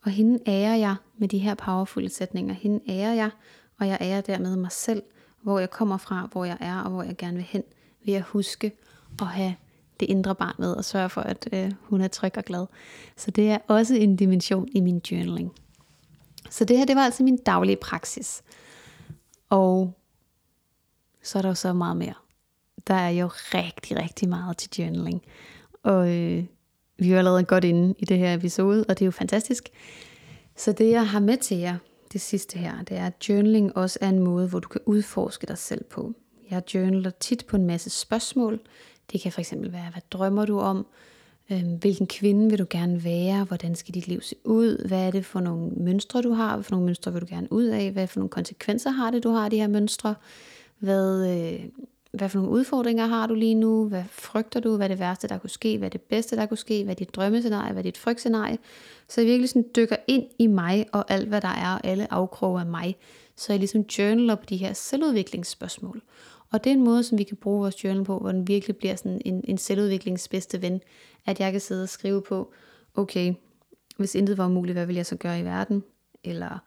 Og 0.04 0.10
hende 0.10 0.38
ærer 0.46 0.76
jeg 0.76 0.96
med 1.18 1.28
de 1.28 1.38
her 1.38 1.54
powerfulde 1.54 2.08
sætninger. 2.08 2.54
Hende 2.54 2.80
ærer 2.88 3.14
jeg, 3.14 3.30
og 3.78 3.86
jeg 3.86 3.98
ærer 4.00 4.20
dermed 4.20 4.56
mig 4.56 4.72
selv, 4.72 5.02
hvor 5.42 5.58
jeg 5.58 5.70
kommer 5.70 5.96
fra, 5.96 6.28
hvor 6.32 6.44
jeg 6.44 6.56
er 6.60 6.80
og 6.80 6.90
hvor 6.90 7.02
jeg 7.02 7.16
gerne 7.16 7.36
vil 7.36 7.44
hen, 7.44 7.62
ved 8.04 8.14
at 8.14 8.22
huske 8.22 8.72
at 9.20 9.26
have 9.26 9.54
det 10.00 10.06
indre 10.06 10.34
barn 10.34 10.54
med 10.58 10.72
og 10.72 10.84
sørge 10.84 11.08
for, 11.08 11.20
at 11.20 11.48
øh, 11.52 11.72
hun 11.80 12.00
er 12.00 12.08
tryg 12.08 12.32
og 12.36 12.44
glad. 12.44 12.66
Så 13.16 13.30
det 13.30 13.50
er 13.50 13.58
også 13.68 13.94
en 13.94 14.16
dimension 14.16 14.68
i 14.72 14.80
min 14.80 14.98
journaling. 15.10 15.52
Så 16.50 16.64
det 16.64 16.78
her, 16.78 16.84
det 16.84 16.96
var 16.96 17.02
altså 17.02 17.22
min 17.22 17.36
daglige 17.36 17.76
praksis. 17.76 18.42
Og 19.50 19.92
så 21.22 21.38
er 21.38 21.42
der 21.42 21.48
jo 21.48 21.54
så 21.54 21.72
meget 21.72 21.96
mere. 21.96 22.14
Der 22.86 22.94
er 22.94 23.10
jo 23.10 23.26
rigtig, 23.32 23.96
rigtig 23.96 24.28
meget 24.28 24.56
til 24.56 24.70
journaling. 24.78 25.22
Og 25.82 26.08
øh, 26.16 26.44
vi 26.98 27.12
er 27.12 27.18
allerede 27.18 27.44
godt 27.44 27.64
inde 27.64 27.94
i 27.98 28.04
det 28.04 28.18
her 28.18 28.34
episode, 28.34 28.84
og 28.88 28.98
det 28.98 29.02
er 29.02 29.06
jo 29.06 29.10
fantastisk. 29.10 29.68
Så 30.56 30.72
det 30.72 30.90
jeg 30.90 31.08
har 31.08 31.20
med 31.20 31.36
til 31.36 31.56
jer, 31.56 31.76
det 32.12 32.20
sidste 32.20 32.58
her, 32.58 32.82
det 32.82 32.96
er, 32.96 33.06
at 33.06 33.28
journaling 33.28 33.76
også 33.76 33.98
er 34.02 34.08
en 34.08 34.18
måde, 34.18 34.48
hvor 34.48 34.58
du 34.58 34.68
kan 34.68 34.80
udforske 34.86 35.46
dig 35.46 35.58
selv 35.58 35.84
på. 35.84 36.14
Jeg 36.50 36.74
journaler 36.74 37.10
tit 37.10 37.44
på 37.48 37.56
en 37.56 37.66
masse 37.66 37.90
spørgsmål. 37.90 38.60
Det 39.12 39.20
kan 39.20 39.32
for 39.32 39.40
eksempel 39.40 39.72
være, 39.72 39.90
hvad 39.92 40.02
drømmer 40.10 40.44
du 40.44 40.60
om? 40.60 40.86
Øhm, 41.50 41.74
hvilken 41.74 42.06
kvinde 42.06 42.50
vil 42.50 42.58
du 42.58 42.66
gerne 42.70 43.04
være? 43.04 43.44
Hvordan 43.44 43.74
skal 43.74 43.94
dit 43.94 44.08
liv 44.08 44.20
se 44.20 44.36
ud? 44.44 44.88
Hvad 44.88 45.06
er 45.06 45.10
det 45.10 45.24
for 45.24 45.40
nogle 45.40 45.70
mønstre, 45.70 46.22
du 46.22 46.32
har? 46.32 46.56
Hvad 46.56 46.64
for 46.64 46.70
nogle 46.70 46.86
mønstre 46.86 47.12
vil 47.12 47.22
du 47.22 47.26
gerne 47.28 47.52
ud 47.52 47.64
af? 47.64 47.90
Hvad 47.90 48.06
for 48.06 48.20
nogle 48.20 48.30
konsekvenser 48.30 48.90
har 48.90 49.10
det, 49.10 49.22
du 49.22 49.30
har 49.30 49.48
de 49.48 49.56
her 49.56 49.68
mønstre? 49.68 50.14
Hvad, 50.78 51.30
øh, 51.36 51.64
hvad 52.12 52.28
for 52.28 52.38
nogle 52.38 52.52
udfordringer 52.52 53.06
har 53.06 53.26
du 53.26 53.34
lige 53.34 53.54
nu? 53.54 53.88
Hvad 53.88 54.04
frygter 54.10 54.60
du? 54.60 54.76
Hvad 54.76 54.86
er 54.86 54.88
det 54.88 54.98
værste, 54.98 55.28
der 55.28 55.38
kunne 55.38 55.50
ske? 55.50 55.78
Hvad 55.78 55.88
er 55.88 55.90
det 55.90 56.00
bedste, 56.00 56.36
der 56.36 56.46
kunne 56.46 56.58
ske? 56.58 56.84
Hvad 56.84 56.94
er 56.94 56.98
dit 56.98 57.14
drømmescenarie? 57.14 57.72
Hvad 57.72 57.80
er 57.82 57.86
dit 57.86 57.98
frygtscenarie? 57.98 58.58
Så 59.08 59.20
jeg 59.20 59.28
virkelig 59.28 59.48
sådan 59.48 59.64
dykker 59.76 59.96
ind 60.06 60.24
i 60.38 60.46
mig 60.46 60.86
og 60.92 61.10
alt, 61.10 61.28
hvad 61.28 61.40
der 61.40 61.48
er, 61.48 61.74
og 61.74 61.80
alle 61.84 62.12
afkroge 62.12 62.60
af 62.60 62.66
mig. 62.66 62.96
Så 63.36 63.52
jeg 63.52 63.58
ligesom 63.58 63.80
journaler 63.80 64.34
på 64.34 64.44
de 64.48 64.56
her 64.56 64.72
selvudviklingsspørgsmål. 64.72 66.02
Og 66.50 66.64
det 66.64 66.70
er 66.70 66.74
en 66.74 66.84
måde, 66.84 67.02
som 67.02 67.18
vi 67.18 67.24
kan 67.24 67.36
bruge 67.36 67.60
vores 67.60 67.84
journal 67.84 68.04
på, 68.04 68.18
hvor 68.18 68.32
den 68.32 68.48
virkelig 68.48 68.76
bliver 68.76 68.96
sådan 68.96 69.20
en, 69.24 69.44
en 69.44 69.58
selvudviklings 69.58 70.28
bedste 70.28 70.62
ven. 70.62 70.80
At 71.26 71.40
jeg 71.40 71.52
kan 71.52 71.60
sidde 71.60 71.82
og 71.82 71.88
skrive 71.88 72.22
på, 72.22 72.52
okay, 72.94 73.34
hvis 73.96 74.14
intet 74.14 74.38
var 74.38 74.46
umuligt, 74.46 74.76
hvad 74.76 74.86
vil 74.86 74.96
jeg 74.96 75.06
så 75.06 75.16
gøre 75.16 75.40
i 75.40 75.44
verden? 75.44 75.84
Eller 76.24 76.58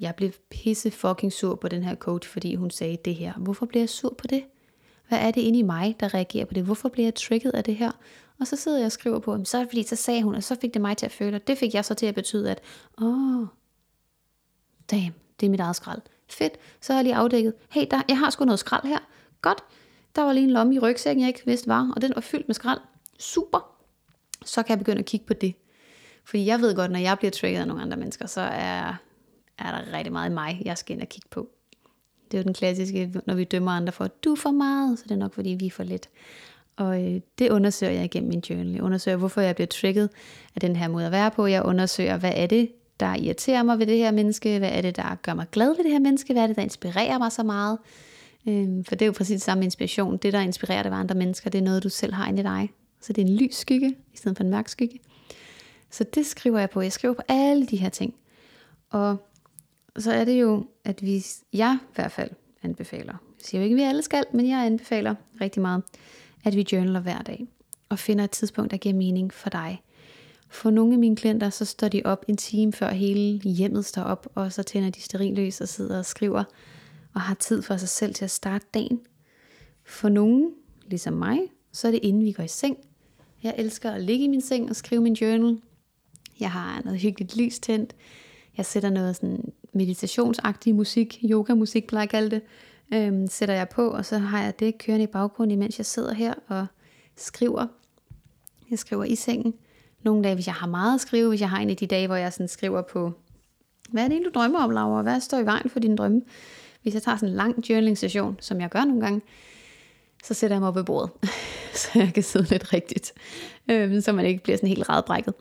jeg 0.00 0.14
blev 0.16 0.30
pisse 0.50 0.90
fucking 0.90 1.32
sur 1.32 1.54
på 1.54 1.68
den 1.68 1.84
her 1.84 1.94
coach, 1.94 2.28
fordi 2.28 2.54
hun 2.54 2.70
sagde 2.70 2.98
det 3.04 3.14
her. 3.14 3.32
Hvorfor 3.32 3.66
bliver 3.66 3.82
jeg 3.82 3.88
sur 3.88 4.14
på 4.18 4.26
det? 4.26 4.42
Hvad 5.10 5.18
er 5.18 5.30
det 5.30 5.40
inde 5.40 5.58
i 5.58 5.62
mig, 5.62 5.96
der 6.00 6.14
reagerer 6.14 6.44
på 6.44 6.54
det? 6.54 6.64
Hvorfor 6.64 6.88
bliver 6.88 7.06
jeg 7.06 7.14
trigget 7.14 7.50
af 7.50 7.64
det 7.64 7.76
her? 7.76 7.92
Og 8.40 8.46
så 8.46 8.56
sidder 8.56 8.78
jeg 8.78 8.86
og 8.86 8.92
skriver 8.92 9.18
på, 9.18 9.44
så 9.44 9.56
er 9.56 9.60
det 9.60 9.68
fordi, 9.70 9.82
så 9.82 9.96
sagde 9.96 10.22
hun, 10.22 10.34
og 10.34 10.42
så 10.42 10.56
fik 10.60 10.74
det 10.74 10.82
mig 10.82 10.96
til 10.96 11.06
at 11.06 11.12
føle, 11.12 11.36
og 11.36 11.46
det 11.46 11.58
fik 11.58 11.74
jeg 11.74 11.84
så 11.84 11.94
til 11.94 12.06
at 12.06 12.14
betyde, 12.14 12.50
at, 12.50 12.60
åh, 13.02 13.40
oh, 13.40 13.46
damn, 14.90 15.14
det 15.40 15.46
er 15.46 15.50
mit 15.50 15.60
eget 15.60 15.76
skrald. 15.76 16.00
Fedt, 16.28 16.52
så 16.80 16.92
har 16.92 16.98
jeg 16.98 17.04
lige 17.04 17.14
afdækket, 17.14 17.54
hey, 17.70 17.86
der, 17.90 18.02
jeg 18.08 18.18
har 18.18 18.30
sgu 18.30 18.44
noget 18.44 18.58
skrald 18.58 18.84
her. 18.84 18.98
Godt, 19.42 19.58
der 20.16 20.22
var 20.22 20.32
lige 20.32 20.44
en 20.44 20.50
lomme 20.50 20.74
i 20.74 20.78
rygsækken, 20.78 21.20
jeg 21.20 21.28
ikke 21.28 21.42
vidste 21.46 21.68
var, 21.68 21.92
og 21.96 22.02
den 22.02 22.12
var 22.14 22.20
fyldt 22.20 22.48
med 22.48 22.54
skrald. 22.54 22.80
Super, 23.18 23.76
så 24.44 24.62
kan 24.62 24.70
jeg 24.70 24.78
begynde 24.78 24.98
at 24.98 25.06
kigge 25.06 25.26
på 25.26 25.34
det. 25.34 25.54
Fordi 26.24 26.46
jeg 26.46 26.60
ved 26.60 26.76
godt, 26.76 26.90
når 26.90 26.98
jeg 26.98 27.18
bliver 27.18 27.30
trigget 27.30 27.60
af 27.60 27.66
nogle 27.66 27.82
andre 27.82 27.96
mennesker, 27.96 28.26
så 28.26 28.40
er, 28.40 28.94
er 29.58 29.70
der 29.70 29.92
rigtig 29.92 30.12
meget 30.12 30.30
i 30.30 30.34
mig, 30.34 30.62
jeg 30.64 30.78
skal 30.78 30.94
ind 30.94 31.02
og 31.02 31.08
kigge 31.08 31.28
på. 31.30 31.48
Det 32.30 32.38
er 32.38 32.42
jo 32.42 32.44
den 32.44 32.54
klassiske, 32.54 33.12
når 33.26 33.34
vi 33.34 33.44
dømmer 33.44 33.70
andre 33.70 33.92
for, 33.92 34.04
at 34.04 34.24
du 34.24 34.32
er 34.32 34.36
for 34.36 34.50
meget, 34.50 34.98
så 34.98 35.04
det 35.08 35.10
er 35.10 35.18
nok 35.18 35.34
fordi, 35.34 35.50
vi 35.50 35.66
er 35.66 35.70
for 35.70 35.82
lidt. 35.82 36.08
Og 36.76 37.04
øh, 37.04 37.20
det 37.38 37.50
undersøger 37.50 37.92
jeg 37.92 38.04
igennem 38.04 38.28
min 38.28 38.42
journal. 38.50 38.72
Jeg 38.72 38.82
undersøger, 38.82 39.16
hvorfor 39.16 39.40
jeg 39.40 39.54
bliver 39.54 39.66
trigget 39.66 40.10
af 40.54 40.60
den 40.60 40.76
her 40.76 40.88
måde 40.88 41.06
at 41.06 41.12
være 41.12 41.30
på. 41.30 41.46
Jeg 41.46 41.62
undersøger, 41.64 42.16
hvad 42.16 42.32
er 42.34 42.46
det, 42.46 42.70
der 43.00 43.14
irriterer 43.14 43.62
mig 43.62 43.78
ved 43.78 43.86
det 43.86 43.98
her 43.98 44.10
menneske? 44.10 44.58
Hvad 44.58 44.70
er 44.72 44.80
det, 44.80 44.96
der 44.96 45.14
gør 45.22 45.34
mig 45.34 45.46
glad 45.52 45.76
ved 45.76 45.84
det 45.84 45.92
her 45.92 45.98
menneske? 45.98 46.32
Hvad 46.32 46.42
er 46.42 46.46
det, 46.46 46.56
der 46.56 46.62
inspirerer 46.62 47.18
mig 47.18 47.32
så 47.32 47.42
meget? 47.42 47.78
Øh, 48.48 48.68
for 48.88 48.94
det 48.94 49.02
er 49.02 49.06
jo 49.06 49.12
præcis 49.12 49.42
samme 49.42 49.64
inspiration. 49.64 50.16
Det, 50.16 50.32
der 50.32 50.40
inspirerer 50.40 50.82
dig 50.82 50.92
ved 50.92 50.98
andre 50.98 51.14
mennesker, 51.14 51.50
det 51.50 51.58
er 51.58 51.62
noget, 51.62 51.82
du 51.82 51.88
selv 51.88 52.14
har 52.14 52.28
inde 52.28 52.40
i 52.40 52.42
dig. 52.42 52.70
Så 53.00 53.12
det 53.12 53.22
er 53.22 53.26
en 53.26 53.36
lys 53.36 53.56
skygge, 53.56 53.88
i 54.14 54.16
stedet 54.16 54.36
for 54.36 54.44
en 54.44 54.50
mørk 54.50 54.68
skygge. 54.68 55.00
Så 55.90 56.04
det 56.04 56.26
skriver 56.26 56.58
jeg 56.58 56.70
på. 56.70 56.80
Jeg 56.80 56.92
skriver 56.92 57.14
på 57.14 57.22
alle 57.28 57.66
de 57.66 57.76
her 57.76 57.88
ting. 57.88 58.14
Og 58.90 59.16
så 59.98 60.12
er 60.12 60.24
det 60.24 60.40
jo, 60.40 60.66
at 60.84 61.02
vi, 61.02 61.24
jeg 61.52 61.78
i 61.82 61.94
hvert 61.94 62.12
fald 62.12 62.30
anbefaler, 62.62 63.12
jeg 63.12 63.46
siger 63.46 63.60
jo 63.60 63.64
ikke, 63.64 63.74
at 63.74 63.78
vi 63.78 63.82
alle 63.82 64.02
skal, 64.02 64.24
men 64.32 64.48
jeg 64.48 64.66
anbefaler 64.66 65.14
rigtig 65.40 65.62
meget, 65.62 65.82
at 66.44 66.56
vi 66.56 66.66
journaler 66.72 67.00
hver 67.00 67.22
dag, 67.22 67.46
og 67.88 67.98
finder 67.98 68.24
et 68.24 68.30
tidspunkt, 68.30 68.70
der 68.70 68.76
giver 68.76 68.94
mening 68.94 69.32
for 69.32 69.50
dig. 69.50 69.82
For 70.48 70.70
nogle 70.70 70.92
af 70.92 70.98
mine 70.98 71.16
klienter, 71.16 71.50
så 71.50 71.64
står 71.64 71.88
de 71.88 72.02
op 72.04 72.24
en 72.28 72.36
time 72.36 72.72
før 72.72 72.90
hele 72.90 73.38
hjemmet 73.38 73.84
står 73.84 74.02
op, 74.02 74.26
og 74.34 74.52
så 74.52 74.62
tænder 74.62 74.90
de 74.90 75.00
sterilløs 75.00 75.60
og 75.60 75.68
sidder 75.68 75.98
og 75.98 76.04
skriver, 76.04 76.44
og 77.14 77.20
har 77.20 77.34
tid 77.34 77.62
for 77.62 77.76
sig 77.76 77.88
selv 77.88 78.14
til 78.14 78.24
at 78.24 78.30
starte 78.30 78.66
dagen. 78.74 79.00
For 79.84 80.08
nogen, 80.08 80.50
ligesom 80.86 81.12
mig, 81.12 81.38
så 81.72 81.86
er 81.86 81.92
det 81.92 82.00
inden 82.02 82.24
vi 82.24 82.32
går 82.32 82.42
i 82.42 82.48
seng. 82.48 82.76
Jeg 83.42 83.54
elsker 83.58 83.90
at 83.90 84.02
ligge 84.02 84.24
i 84.24 84.28
min 84.28 84.40
seng 84.40 84.70
og 84.70 84.76
skrive 84.76 85.02
min 85.02 85.12
journal. 85.12 85.60
Jeg 86.40 86.50
har 86.50 86.82
noget 86.84 87.00
hyggeligt 87.00 87.36
lys 87.36 87.58
tændt. 87.58 87.96
Jeg 88.56 88.66
sætter 88.66 88.90
noget 88.90 89.16
sådan 89.16 89.52
meditationsagtig 89.72 90.74
musik, 90.74 91.18
yoga 91.24 91.54
musik 91.54 91.86
plejer 91.86 92.02
jeg 92.02 92.06
at 92.06 92.10
kalde 92.10 92.30
det, 92.30 92.42
øhm, 92.94 93.26
sætter 93.26 93.54
jeg 93.54 93.68
på, 93.68 93.88
og 93.88 94.06
så 94.06 94.18
har 94.18 94.42
jeg 94.42 94.60
det 94.60 94.78
kørende 94.78 95.04
i 95.04 95.06
baggrunden, 95.06 95.58
imens 95.58 95.78
jeg 95.78 95.86
sidder 95.86 96.14
her 96.14 96.34
og 96.48 96.66
skriver. 97.16 97.66
Jeg 98.70 98.78
skriver 98.78 99.04
i 99.04 99.14
sengen. 99.14 99.54
Nogle 100.02 100.24
dage, 100.24 100.34
hvis 100.34 100.46
jeg 100.46 100.54
har 100.54 100.66
meget 100.66 100.94
at 100.94 101.00
skrive, 101.00 101.28
hvis 101.28 101.40
jeg 101.40 101.50
har 101.50 101.58
en 101.58 101.70
af 101.70 101.76
de 101.76 101.86
dage, 101.86 102.06
hvor 102.06 102.16
jeg 102.16 102.32
sådan 102.32 102.48
skriver 102.48 102.82
på, 102.82 103.12
hvad 103.90 104.04
er 104.04 104.08
det 104.08 104.22
du 104.24 104.30
drømmer 104.34 104.58
om, 104.58 104.70
Laura? 104.70 105.02
Hvad 105.02 105.20
står 105.20 105.38
i 105.38 105.46
vejen 105.46 105.70
for 105.70 105.80
dine 105.80 105.96
drømme? 105.96 106.22
Hvis 106.82 106.94
jeg 106.94 107.02
tager 107.02 107.16
sådan 107.16 107.28
en 107.28 107.34
lang 107.34 107.70
journaling 107.70 107.98
session, 107.98 108.36
som 108.40 108.60
jeg 108.60 108.70
gør 108.70 108.84
nogle 108.84 109.00
gange, 109.00 109.20
så 110.24 110.34
sætter 110.34 110.56
jeg 110.56 110.60
mig 110.60 110.68
op 110.68 110.76
ved 110.76 110.84
bordet, 110.84 111.10
så 111.80 111.90
jeg 111.94 112.14
kan 112.14 112.22
sidde 112.22 112.50
lidt 112.50 112.72
rigtigt, 112.72 113.12
øhm, 113.70 114.00
så 114.00 114.12
man 114.12 114.26
ikke 114.26 114.42
bliver 114.42 114.56
sådan 114.56 114.68
helt 114.68 114.88
radbrækket. 114.88 115.34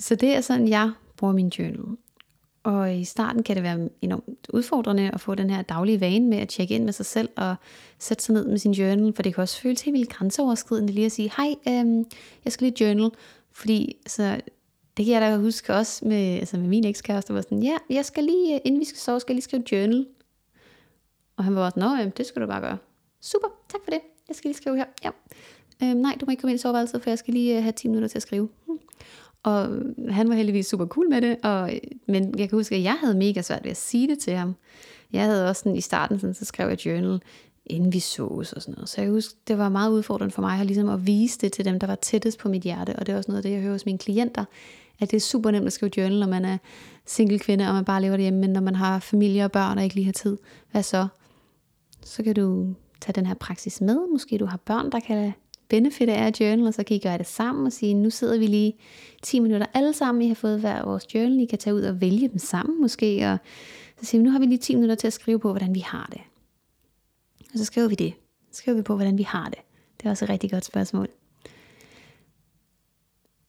Så 0.00 0.14
det 0.14 0.36
er 0.36 0.40
sådan, 0.40 0.68
jeg 0.68 0.92
bruger 1.16 1.34
min 1.34 1.48
journal. 1.48 1.96
Og 2.62 2.94
i 2.94 3.04
starten 3.04 3.42
kan 3.42 3.56
det 3.56 3.62
være 3.62 3.88
enormt 4.02 4.46
udfordrende 4.52 5.10
at 5.14 5.20
få 5.20 5.34
den 5.34 5.50
her 5.50 5.62
daglige 5.62 6.00
vane 6.00 6.26
med 6.26 6.38
at 6.38 6.48
tjekke 6.48 6.74
ind 6.74 6.84
med 6.84 6.92
sig 6.92 7.06
selv 7.06 7.28
og 7.36 7.54
sætte 7.98 8.24
sig 8.24 8.32
ned 8.32 8.46
med 8.46 8.58
sin 8.58 8.72
journal, 8.72 9.12
for 9.14 9.22
det 9.22 9.34
kan 9.34 9.42
også 9.42 9.60
føles 9.60 9.82
helt 9.82 9.94
vildt 9.94 10.08
grænseoverskridende 10.08 10.92
lige 10.92 11.06
at 11.06 11.12
sige, 11.12 11.32
hej, 11.36 11.54
øhm, 11.68 12.04
jeg 12.44 12.52
skal 12.52 12.64
lige 12.64 12.84
journal, 12.84 13.10
fordi 13.52 13.96
så 14.06 14.40
det 14.96 15.04
kan 15.04 15.14
jeg 15.14 15.22
da 15.22 15.36
huske 15.36 15.74
også 15.74 16.04
med, 16.04 16.38
altså 16.38 16.56
med 16.56 16.68
min 16.68 16.84
ekskæreste, 16.84 17.34
var 17.34 17.40
sådan, 17.40 17.62
ja, 17.62 17.76
jeg 17.90 18.04
skal 18.04 18.24
lige, 18.24 18.54
øh, 18.54 18.60
inden 18.64 18.80
vi 18.80 18.84
skal 18.84 18.98
sove, 18.98 19.20
skal 19.20 19.32
jeg 19.32 19.36
lige 19.36 19.44
skrive 19.44 19.64
journal. 19.72 20.06
Og 21.36 21.44
han 21.44 21.54
var 21.54 21.70
sådan, 21.70 21.82
nå, 21.82 21.96
jamen, 21.96 22.12
det 22.16 22.26
skal 22.26 22.42
du 22.42 22.46
bare 22.46 22.60
gøre. 22.60 22.78
Super, 23.20 23.48
tak 23.68 23.80
for 23.84 23.90
det. 23.90 24.00
Jeg 24.28 24.36
skal 24.36 24.48
lige 24.48 24.56
skrive 24.56 24.76
her. 24.76 24.84
Ja. 25.04 25.10
Øhm, 25.82 26.00
nej, 26.00 26.16
du 26.20 26.26
må 26.26 26.30
ikke 26.30 26.40
komme 26.40 26.52
ind 26.52 26.58
i 26.58 26.62
soveværelset, 26.62 27.02
for 27.02 27.10
jeg 27.10 27.18
skal 27.18 27.34
lige 27.34 27.56
øh, 27.56 27.62
have 27.62 27.72
10 27.72 27.88
minutter 27.88 28.08
til 28.08 28.18
at 28.18 28.22
skrive. 28.22 28.48
Hmm. 28.66 28.78
Og 29.42 29.68
han 30.08 30.28
var 30.28 30.34
heldigvis 30.34 30.66
super 30.66 30.86
cool 30.86 31.08
med 31.08 31.20
det, 31.20 31.36
og, 31.42 31.72
men 32.08 32.38
jeg 32.38 32.48
kan 32.48 32.58
huske, 32.58 32.74
at 32.74 32.82
jeg 32.82 32.96
havde 33.00 33.14
mega 33.14 33.42
svært 33.42 33.64
ved 33.64 33.70
at 33.70 33.76
sige 33.76 34.08
det 34.08 34.18
til 34.18 34.32
ham. 34.32 34.54
Jeg 35.12 35.24
havde 35.24 35.48
også 35.48 35.60
sådan, 35.60 35.76
i 35.76 35.80
starten, 35.80 36.18
sådan, 36.18 36.34
så 36.34 36.44
skrev 36.44 36.68
jeg 36.68 36.86
journal, 36.86 37.20
inden 37.66 37.92
vi 37.92 38.00
sås 38.00 38.52
og 38.52 38.62
sådan 38.62 38.74
noget. 38.74 38.88
Så 38.88 39.00
jeg 39.00 39.10
husker, 39.10 39.36
det 39.48 39.58
var 39.58 39.68
meget 39.68 39.90
udfordrende 39.90 40.34
for 40.34 40.42
mig 40.42 40.60
at, 40.60 40.66
ligesom 40.66 40.88
at 40.88 41.06
vise 41.06 41.38
det 41.38 41.52
til 41.52 41.64
dem, 41.64 41.78
der 41.78 41.86
var 41.86 41.94
tættest 41.94 42.38
på 42.38 42.48
mit 42.48 42.62
hjerte. 42.62 42.96
Og 42.96 43.06
det 43.06 43.12
er 43.12 43.16
også 43.16 43.30
noget 43.30 43.38
af 43.38 43.42
det, 43.42 43.50
jeg 43.50 43.60
hører 43.60 43.72
hos 43.72 43.86
mine 43.86 43.98
klienter, 43.98 44.44
at 45.00 45.10
det 45.10 45.16
er 45.16 45.20
super 45.20 45.50
nemt 45.50 45.66
at 45.66 45.72
skrive 45.72 45.92
journal, 45.96 46.20
når 46.20 46.26
man 46.26 46.44
er 46.44 46.58
single 47.06 47.38
kvinde, 47.38 47.68
og 47.68 47.74
man 47.74 47.84
bare 47.84 48.02
lever 48.02 48.16
derhjemme, 48.16 48.40
men 48.40 48.50
når 48.50 48.60
man 48.60 48.74
har 48.74 48.98
familie 48.98 49.44
og 49.44 49.52
børn, 49.52 49.78
og 49.78 49.84
ikke 49.84 49.94
lige 49.94 50.04
har 50.04 50.12
tid, 50.12 50.38
hvad 50.70 50.82
så? 50.82 51.06
Så 52.04 52.22
kan 52.22 52.34
du 52.34 52.74
tage 53.00 53.14
den 53.14 53.26
her 53.26 53.34
praksis 53.34 53.80
med. 53.80 53.98
Måske 54.12 54.38
du 54.38 54.46
har 54.46 54.56
børn, 54.56 54.92
der 54.92 55.00
kan 55.00 55.32
benefit 55.72 56.08
af 56.08 56.32
journal, 56.40 56.66
og 56.66 56.74
så 56.74 56.84
kan 56.84 56.96
I 56.96 56.98
gøre 56.98 57.18
det 57.18 57.26
sammen 57.26 57.66
og 57.66 57.72
sige, 57.72 57.94
nu 57.94 58.10
sidder 58.10 58.38
vi 58.38 58.46
lige 58.46 58.74
10 59.22 59.40
minutter 59.40 59.66
alle 59.74 59.92
sammen, 59.92 60.22
I 60.22 60.28
har 60.28 60.34
fået 60.34 60.60
hver 60.60 60.84
vores 60.84 61.14
journal, 61.14 61.40
I 61.40 61.44
kan 61.44 61.58
tage 61.58 61.74
ud 61.74 61.82
og 61.82 62.00
vælge 62.00 62.28
dem 62.28 62.38
sammen 62.38 62.80
måske, 62.80 63.30
og 63.32 63.38
så 64.00 64.06
siger 64.06 64.22
vi, 64.22 64.24
nu 64.24 64.30
har 64.30 64.38
vi 64.38 64.46
lige 64.46 64.58
10 64.58 64.74
minutter 64.74 64.94
til 64.94 65.06
at 65.06 65.12
skrive 65.12 65.38
på, 65.38 65.50
hvordan 65.50 65.74
vi 65.74 65.80
har 65.80 66.08
det. 66.12 66.20
Og 67.52 67.58
så 67.58 67.64
skriver 67.64 67.88
vi 67.88 67.94
det. 67.94 68.14
Så 68.50 68.58
skriver 68.58 68.76
vi 68.76 68.82
på, 68.82 68.94
hvordan 68.94 69.18
vi 69.18 69.22
har 69.22 69.48
det. 69.48 69.58
Det 70.00 70.06
er 70.06 70.10
også 70.10 70.24
et 70.24 70.28
rigtig 70.28 70.50
godt 70.50 70.64
spørgsmål. 70.64 71.08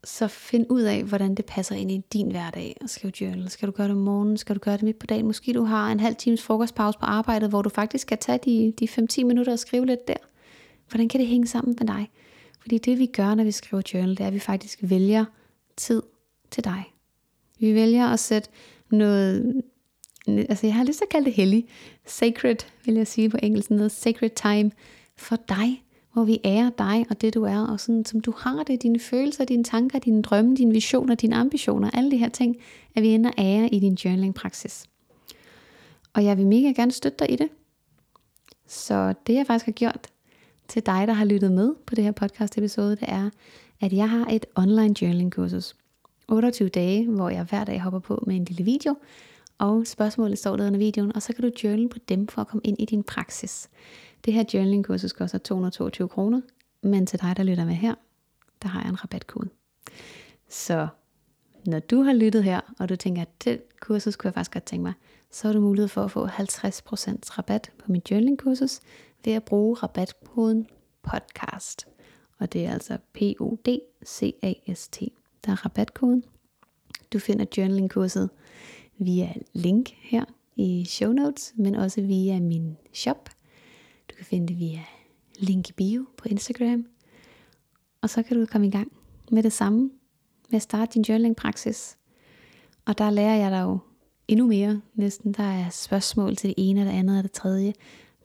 Så 0.04 0.28
find 0.28 0.66
ud 0.70 0.82
af, 0.82 1.04
hvordan 1.04 1.36
det 1.36 1.46
passer 1.46 1.76
ind 1.76 1.92
i 1.92 2.02
din 2.14 2.32
hverdag 2.32 2.78
og 2.82 2.90
skriv 2.90 3.12
journal. 3.22 3.50
Skal 3.50 3.68
du 3.68 3.72
gøre 3.72 3.88
det 3.88 3.96
om 3.96 4.02
morgenen? 4.02 4.38
Skal 4.38 4.56
du 4.56 4.60
gøre 4.60 4.74
det 4.74 4.84
midt 4.84 5.00
på 5.00 5.06
dagen? 5.06 5.26
Måske 5.26 5.54
du 5.54 5.64
har 5.64 5.92
en 5.92 6.00
halv 6.00 6.16
times 6.16 6.42
frokostpause 6.42 7.00
på 7.00 7.06
arbejdet, 7.06 7.50
hvor 7.50 7.62
du 7.62 7.70
faktisk 7.70 8.02
skal 8.02 8.18
tage 8.18 8.40
de, 8.46 8.74
de 8.80 8.86
5-10 8.86 9.24
minutter 9.24 9.52
og 9.52 9.60
skrive 9.60 9.86
lidt 9.86 10.08
der. 10.08 10.33
Hvordan 10.94 11.10
kan 11.10 11.20
det 11.20 11.28
hænge 11.28 11.48
sammen 11.48 11.76
med 11.80 11.88
dig? 11.88 12.10
Fordi 12.60 12.78
det 12.78 13.00
vi 13.00 13.06
gør, 13.06 13.36
når 13.36 13.44
vi 13.44 13.52
skriver 13.52 13.84
journal, 13.94 14.10
det 14.10 14.20
er, 14.20 14.28
at 14.28 14.34
vi 14.34 14.40
faktisk 14.40 14.80
vælger 14.82 15.26
tid 15.78 16.04
til 16.52 16.64
dig. 16.64 16.94
Vi 17.60 17.74
vælger 17.74 18.08
at 18.08 18.20
sætte 18.20 18.50
noget, 18.92 19.62
altså 20.28 20.68
jeg 20.68 20.76
har 20.76 20.84
lyst 20.84 20.98
til 20.98 21.06
at 21.06 21.10
kalde 21.10 21.26
det 21.26 21.34
hellig, 21.34 21.68
sacred, 22.06 22.56
vil 22.86 22.96
jeg 22.96 23.08
sige 23.08 23.30
på 23.30 23.38
engelsk, 23.44 23.70
noget 23.70 23.92
sacred 23.92 24.30
time 24.30 24.72
for 25.16 25.36
dig, 25.50 25.84
hvor 26.14 26.24
vi 26.24 26.40
ærer 26.46 26.70
dig 26.70 27.06
og 27.10 27.22
det 27.22 27.34
du 27.34 27.44
er, 27.44 27.60
og 27.60 27.80
sådan 27.80 28.06
som 28.06 28.20
du 28.20 28.34
har 28.38 28.64
det, 28.64 28.84
dine 28.84 29.00
følelser, 29.00 29.46
dine 29.46 29.64
tanker, 29.64 30.00
dine 30.00 30.22
drømme, 30.22 30.56
dine 30.56 30.74
visioner, 30.74 31.16
dine 31.16 31.36
ambitioner, 31.36 31.90
alle 31.94 32.12
de 32.12 32.18
her 32.18 32.30
ting, 32.30 32.58
at 32.96 33.04
vi 33.04 33.08
ender 33.08 33.32
ære 33.38 33.70
i 33.70 33.80
din 33.80 33.94
journaling 33.94 34.36
praksis. 34.36 34.86
Og 36.14 36.26
jeg 36.26 36.38
vil 36.38 36.48
mega 36.48 36.68
gerne 36.68 36.92
støtte 36.92 37.18
dig 37.20 37.32
i 37.32 37.36
det. 37.36 37.50
Så 38.68 39.14
det 39.28 39.34
jeg 39.34 39.48
faktisk 39.48 39.66
har 39.66 39.72
gjort, 39.72 40.08
til 40.74 40.86
dig, 40.86 41.08
der 41.08 41.14
har 41.14 41.26
lyttet 41.26 41.52
med 41.52 41.74
på 41.86 41.96
det 41.96 42.04
her 42.04 42.12
podcast 42.12 42.58
episode, 42.58 42.92
det 42.96 43.06
er, 43.08 43.30
at 43.82 43.94
jeg 43.94 44.10
har 44.10 44.26
et 44.26 44.46
online 44.56 45.02
journaling 45.02 45.34
kursus. 45.34 45.76
28 46.28 46.70
dage, 46.70 47.08
hvor 47.08 47.30
jeg 47.30 47.44
hver 47.44 47.64
dag 47.64 47.82
hopper 47.82 48.00
på 48.00 48.24
med 48.28 48.36
en 48.36 48.46
lille 48.46 48.64
video, 48.64 48.96
og 49.58 49.88
spørgsmålet 49.88 50.38
står 50.38 50.58
der 50.58 50.68
under 50.68 50.80
videoen, 50.80 51.16
og 51.16 51.22
så 51.22 51.34
kan 51.34 51.44
du 51.44 51.52
journal 51.64 51.90
på 51.90 51.98
dem 52.10 52.28
for 52.28 52.42
at 52.42 52.48
komme 52.48 52.62
ind 52.64 52.78
i 52.80 52.86
din 52.86 53.04
praksis. 53.04 53.70
Det 54.26 54.34
her 54.34 54.44
journaling 54.54 54.86
kursus 54.86 55.14
koster 55.14 55.38
222 55.38 56.08
kroner, 56.08 56.42
men 56.82 57.06
til 57.06 57.22
dig, 57.22 57.38
der 57.38 57.44
lytter 57.44 57.66
med 57.66 57.76
her, 57.76 57.96
der 58.62 58.68
har 58.68 58.82
jeg 58.82 58.90
en 58.90 59.04
rabatkode. 59.04 59.50
Så 60.50 60.88
når 61.66 61.80
du 61.80 62.02
har 62.02 62.14
lyttet 62.14 62.44
her, 62.44 62.62
og 62.80 62.90
du 62.90 62.96
tænker, 62.96 63.22
at 63.22 63.44
det 63.44 63.62
kursus 63.80 64.16
kunne 64.16 64.28
jeg 64.28 64.34
faktisk 64.34 64.54
godt 64.54 64.64
tænke 64.64 64.84
mig, 64.84 64.94
så 65.32 65.48
har 65.48 65.54
du 65.54 65.62
mulighed 65.62 65.88
for 65.88 66.04
at 66.04 66.12
få 66.12 66.28
50% 66.28 66.30
rabat 67.38 67.72
på 67.78 67.92
mit 67.92 68.12
journaling 68.12 68.38
kursus, 68.38 68.80
ved 69.26 69.34
at 69.34 69.44
bruge 69.44 69.76
rabatkoden 69.76 70.68
podcast. 71.02 71.88
Og 72.40 72.54
det 72.54 72.66
er 72.66 72.72
altså 72.72 72.98
P-O-D-C-A-S-T. 73.14 75.02
Der 75.46 75.52
er 75.52 75.66
rabatkoden. 75.66 76.24
Du 77.14 77.20
finder 77.20 77.46
journalingkurset 77.58 78.30
via 78.98 79.34
link 79.54 79.90
her 80.02 80.26
i 80.56 80.86
show 80.86 81.12
notes, 81.12 81.54
men 81.58 81.76
også 81.76 82.02
via 82.02 82.40
min 82.40 82.78
shop. 82.94 83.30
Du 84.10 84.16
kan 84.16 84.26
finde 84.26 84.48
det 84.48 84.60
via 84.60 84.84
link 85.40 85.70
i 85.70 85.74
bio 85.74 86.06
på 86.18 86.28
Instagram. 86.28 86.86
Og 88.02 88.10
så 88.10 88.24
kan 88.24 88.40
du 88.40 88.46
komme 88.46 88.68
i 88.68 88.72
gang 88.72 88.92
med 89.32 89.44
det 89.44 89.54
samme, 89.54 89.92
med 90.50 90.56
at 90.56 90.62
starte 90.62 90.94
din 90.94 91.02
journaling 91.02 91.36
praksis. 91.36 91.98
Og 92.86 92.98
der 92.98 93.10
lærer 93.10 93.36
jeg 93.36 93.52
dig 93.52 93.62
jo 93.62 93.80
endnu 94.28 94.48
mere 94.48 94.82
næsten. 94.94 95.34
Der 95.34 95.44
er 95.44 95.70
spørgsmål 95.70 96.36
til 96.36 96.48
det 96.48 96.56
ene 96.58 96.82
og 96.82 96.86
det 96.86 96.94
andet 96.94 97.18
og 97.18 97.24
det 97.24 97.32
tredje. 97.32 97.74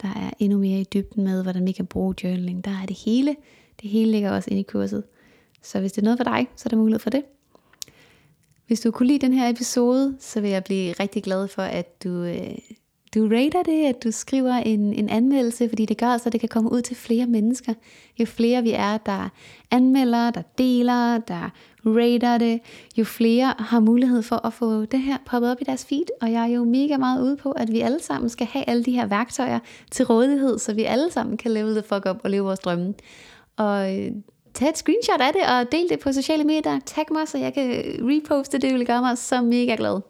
Der 0.01 0.07
er 0.07 0.29
endnu 0.39 0.57
mere 0.59 0.79
i 0.79 0.87
dybden 0.93 1.23
med, 1.23 1.43
hvordan 1.43 1.65
vi 1.65 1.71
kan 1.71 1.85
bruge 1.85 2.15
journaling. 2.23 2.65
Der 2.65 2.71
er 2.71 2.85
det 2.85 2.97
hele. 3.05 3.35
Det 3.81 3.89
hele 3.89 4.11
ligger 4.11 4.31
også 4.31 4.49
inde 4.49 4.59
i 4.59 4.63
kurset. 4.63 5.03
Så 5.61 5.79
hvis 5.79 5.91
det 5.91 6.01
er 6.01 6.05
noget 6.05 6.19
for 6.19 6.23
dig, 6.23 6.47
så 6.55 6.63
er 6.65 6.69
der 6.69 6.77
mulighed 6.77 6.99
for 6.99 7.09
det. 7.09 7.23
Hvis 8.67 8.79
du 8.79 8.91
kunne 8.91 9.07
lide 9.07 9.25
den 9.25 9.33
her 9.33 9.49
episode, 9.49 10.17
så 10.19 10.41
vil 10.41 10.49
jeg 10.49 10.63
blive 10.63 10.93
rigtig 10.93 11.23
glad 11.23 11.47
for, 11.47 11.61
at 11.61 12.03
du, 12.03 12.23
øh, 12.23 12.57
du 13.15 13.27
rater 13.27 13.63
det, 13.63 13.85
at 13.85 14.03
du 14.03 14.11
skriver 14.11 14.53
en, 14.53 14.93
en 14.93 15.09
anmeldelse, 15.09 15.69
fordi 15.69 15.85
det 15.85 15.97
gør 15.97 16.17
så, 16.17 16.23
at 16.25 16.33
det 16.33 16.39
kan 16.39 16.49
komme 16.49 16.71
ud 16.71 16.81
til 16.81 16.95
flere 16.95 17.25
mennesker. 17.25 17.73
Jo 18.19 18.25
flere 18.25 18.63
vi 18.63 18.71
er, 18.71 18.97
der 18.97 19.29
anmelder, 19.71 20.31
der 20.31 20.41
deler, 20.57 21.17
der 21.17 21.49
rater 21.97 22.37
det, 22.37 22.59
jo 22.97 23.03
flere 23.03 23.53
har 23.59 23.79
mulighed 23.79 24.21
for 24.21 24.45
at 24.45 24.53
få 24.53 24.85
det 24.85 24.99
her 24.99 25.17
poppet 25.25 25.51
op 25.51 25.57
i 25.61 25.63
deres 25.63 25.85
feed. 25.85 26.05
Og 26.21 26.31
jeg 26.31 26.41
er 26.41 26.55
jo 26.55 26.63
mega 26.63 26.97
meget 26.97 27.21
ude 27.21 27.37
på, 27.37 27.51
at 27.51 27.71
vi 27.71 27.79
alle 27.79 27.99
sammen 28.01 28.29
skal 28.29 28.47
have 28.47 28.69
alle 28.69 28.83
de 28.83 28.91
her 28.91 29.05
værktøjer 29.05 29.59
til 29.91 30.05
rådighed, 30.05 30.59
så 30.59 30.73
vi 30.73 30.83
alle 30.83 31.11
sammen 31.11 31.37
kan 31.37 31.51
leve 31.51 31.71
the 31.71 31.83
fuck 31.83 32.05
up 32.09 32.17
og 32.23 32.29
leve 32.29 32.43
vores 32.43 32.59
drømme. 32.59 32.93
Og 33.57 33.97
øh, 33.97 34.11
tag 34.53 34.69
et 34.69 34.77
screenshot 34.77 35.21
af 35.21 35.33
det 35.33 35.41
og 35.57 35.71
del 35.71 35.89
det 35.89 35.99
på 35.99 36.11
sociale 36.11 36.43
medier. 36.43 36.79
Tag 36.85 37.05
mig, 37.11 37.27
så 37.27 37.37
jeg 37.37 37.53
kan 37.53 37.69
reposte 38.01 38.57
det. 38.57 38.61
Det 38.61 38.73
vil 38.73 38.85
gøre 38.85 39.01
mig 39.01 39.17
så 39.17 39.41
mega 39.41 39.75
glad. 39.75 40.01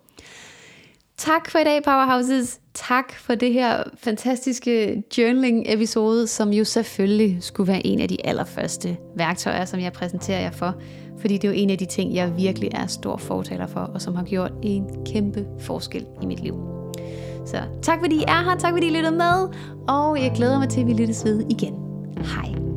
Tak 1.19 1.51
for 1.51 1.59
i 1.59 1.63
dag, 1.63 1.83
Powerhouses. 1.83 2.59
Tak 2.73 3.13
for 3.13 3.35
det 3.35 3.53
her 3.53 3.83
fantastiske 3.97 5.03
journaling-episode, 5.17 6.27
som 6.27 6.49
jo 6.49 6.63
selvfølgelig 6.63 7.37
skulle 7.43 7.67
være 7.67 7.87
en 7.87 7.99
af 7.99 8.07
de 8.07 8.25
allerførste 8.25 8.97
værktøjer, 9.15 9.65
som 9.65 9.79
jeg 9.79 9.93
præsenterer 9.93 10.39
jer 10.39 10.51
for. 10.51 10.75
Fordi 11.19 11.33
det 11.33 11.43
er 11.43 11.47
jo 11.47 11.55
en 11.55 11.69
af 11.69 11.77
de 11.77 11.85
ting, 11.85 12.15
jeg 12.15 12.37
virkelig 12.37 12.69
er 12.73 12.87
stor 12.87 13.17
fortaler 13.17 13.67
for, 13.67 13.79
og 13.79 14.01
som 14.01 14.15
har 14.15 14.23
gjort 14.23 14.51
en 14.61 14.85
kæmpe 15.05 15.45
forskel 15.59 16.05
i 16.21 16.25
mit 16.25 16.39
liv. 16.39 16.55
Så 17.45 17.57
tak 17.81 17.99
fordi 17.99 18.15
I 18.15 18.23
er 18.27 18.43
her, 18.49 18.57
tak 18.57 18.73
fordi 18.73 18.87
I 18.87 18.95
lyttede 18.95 19.15
med, 19.15 19.47
og 19.87 20.21
jeg 20.23 20.31
glæder 20.35 20.59
mig 20.59 20.69
til, 20.69 20.81
at 20.81 20.87
vi 20.87 20.93
lyttes 20.93 21.25
ved 21.25 21.45
igen. 21.49 21.73
Hej. 22.17 22.68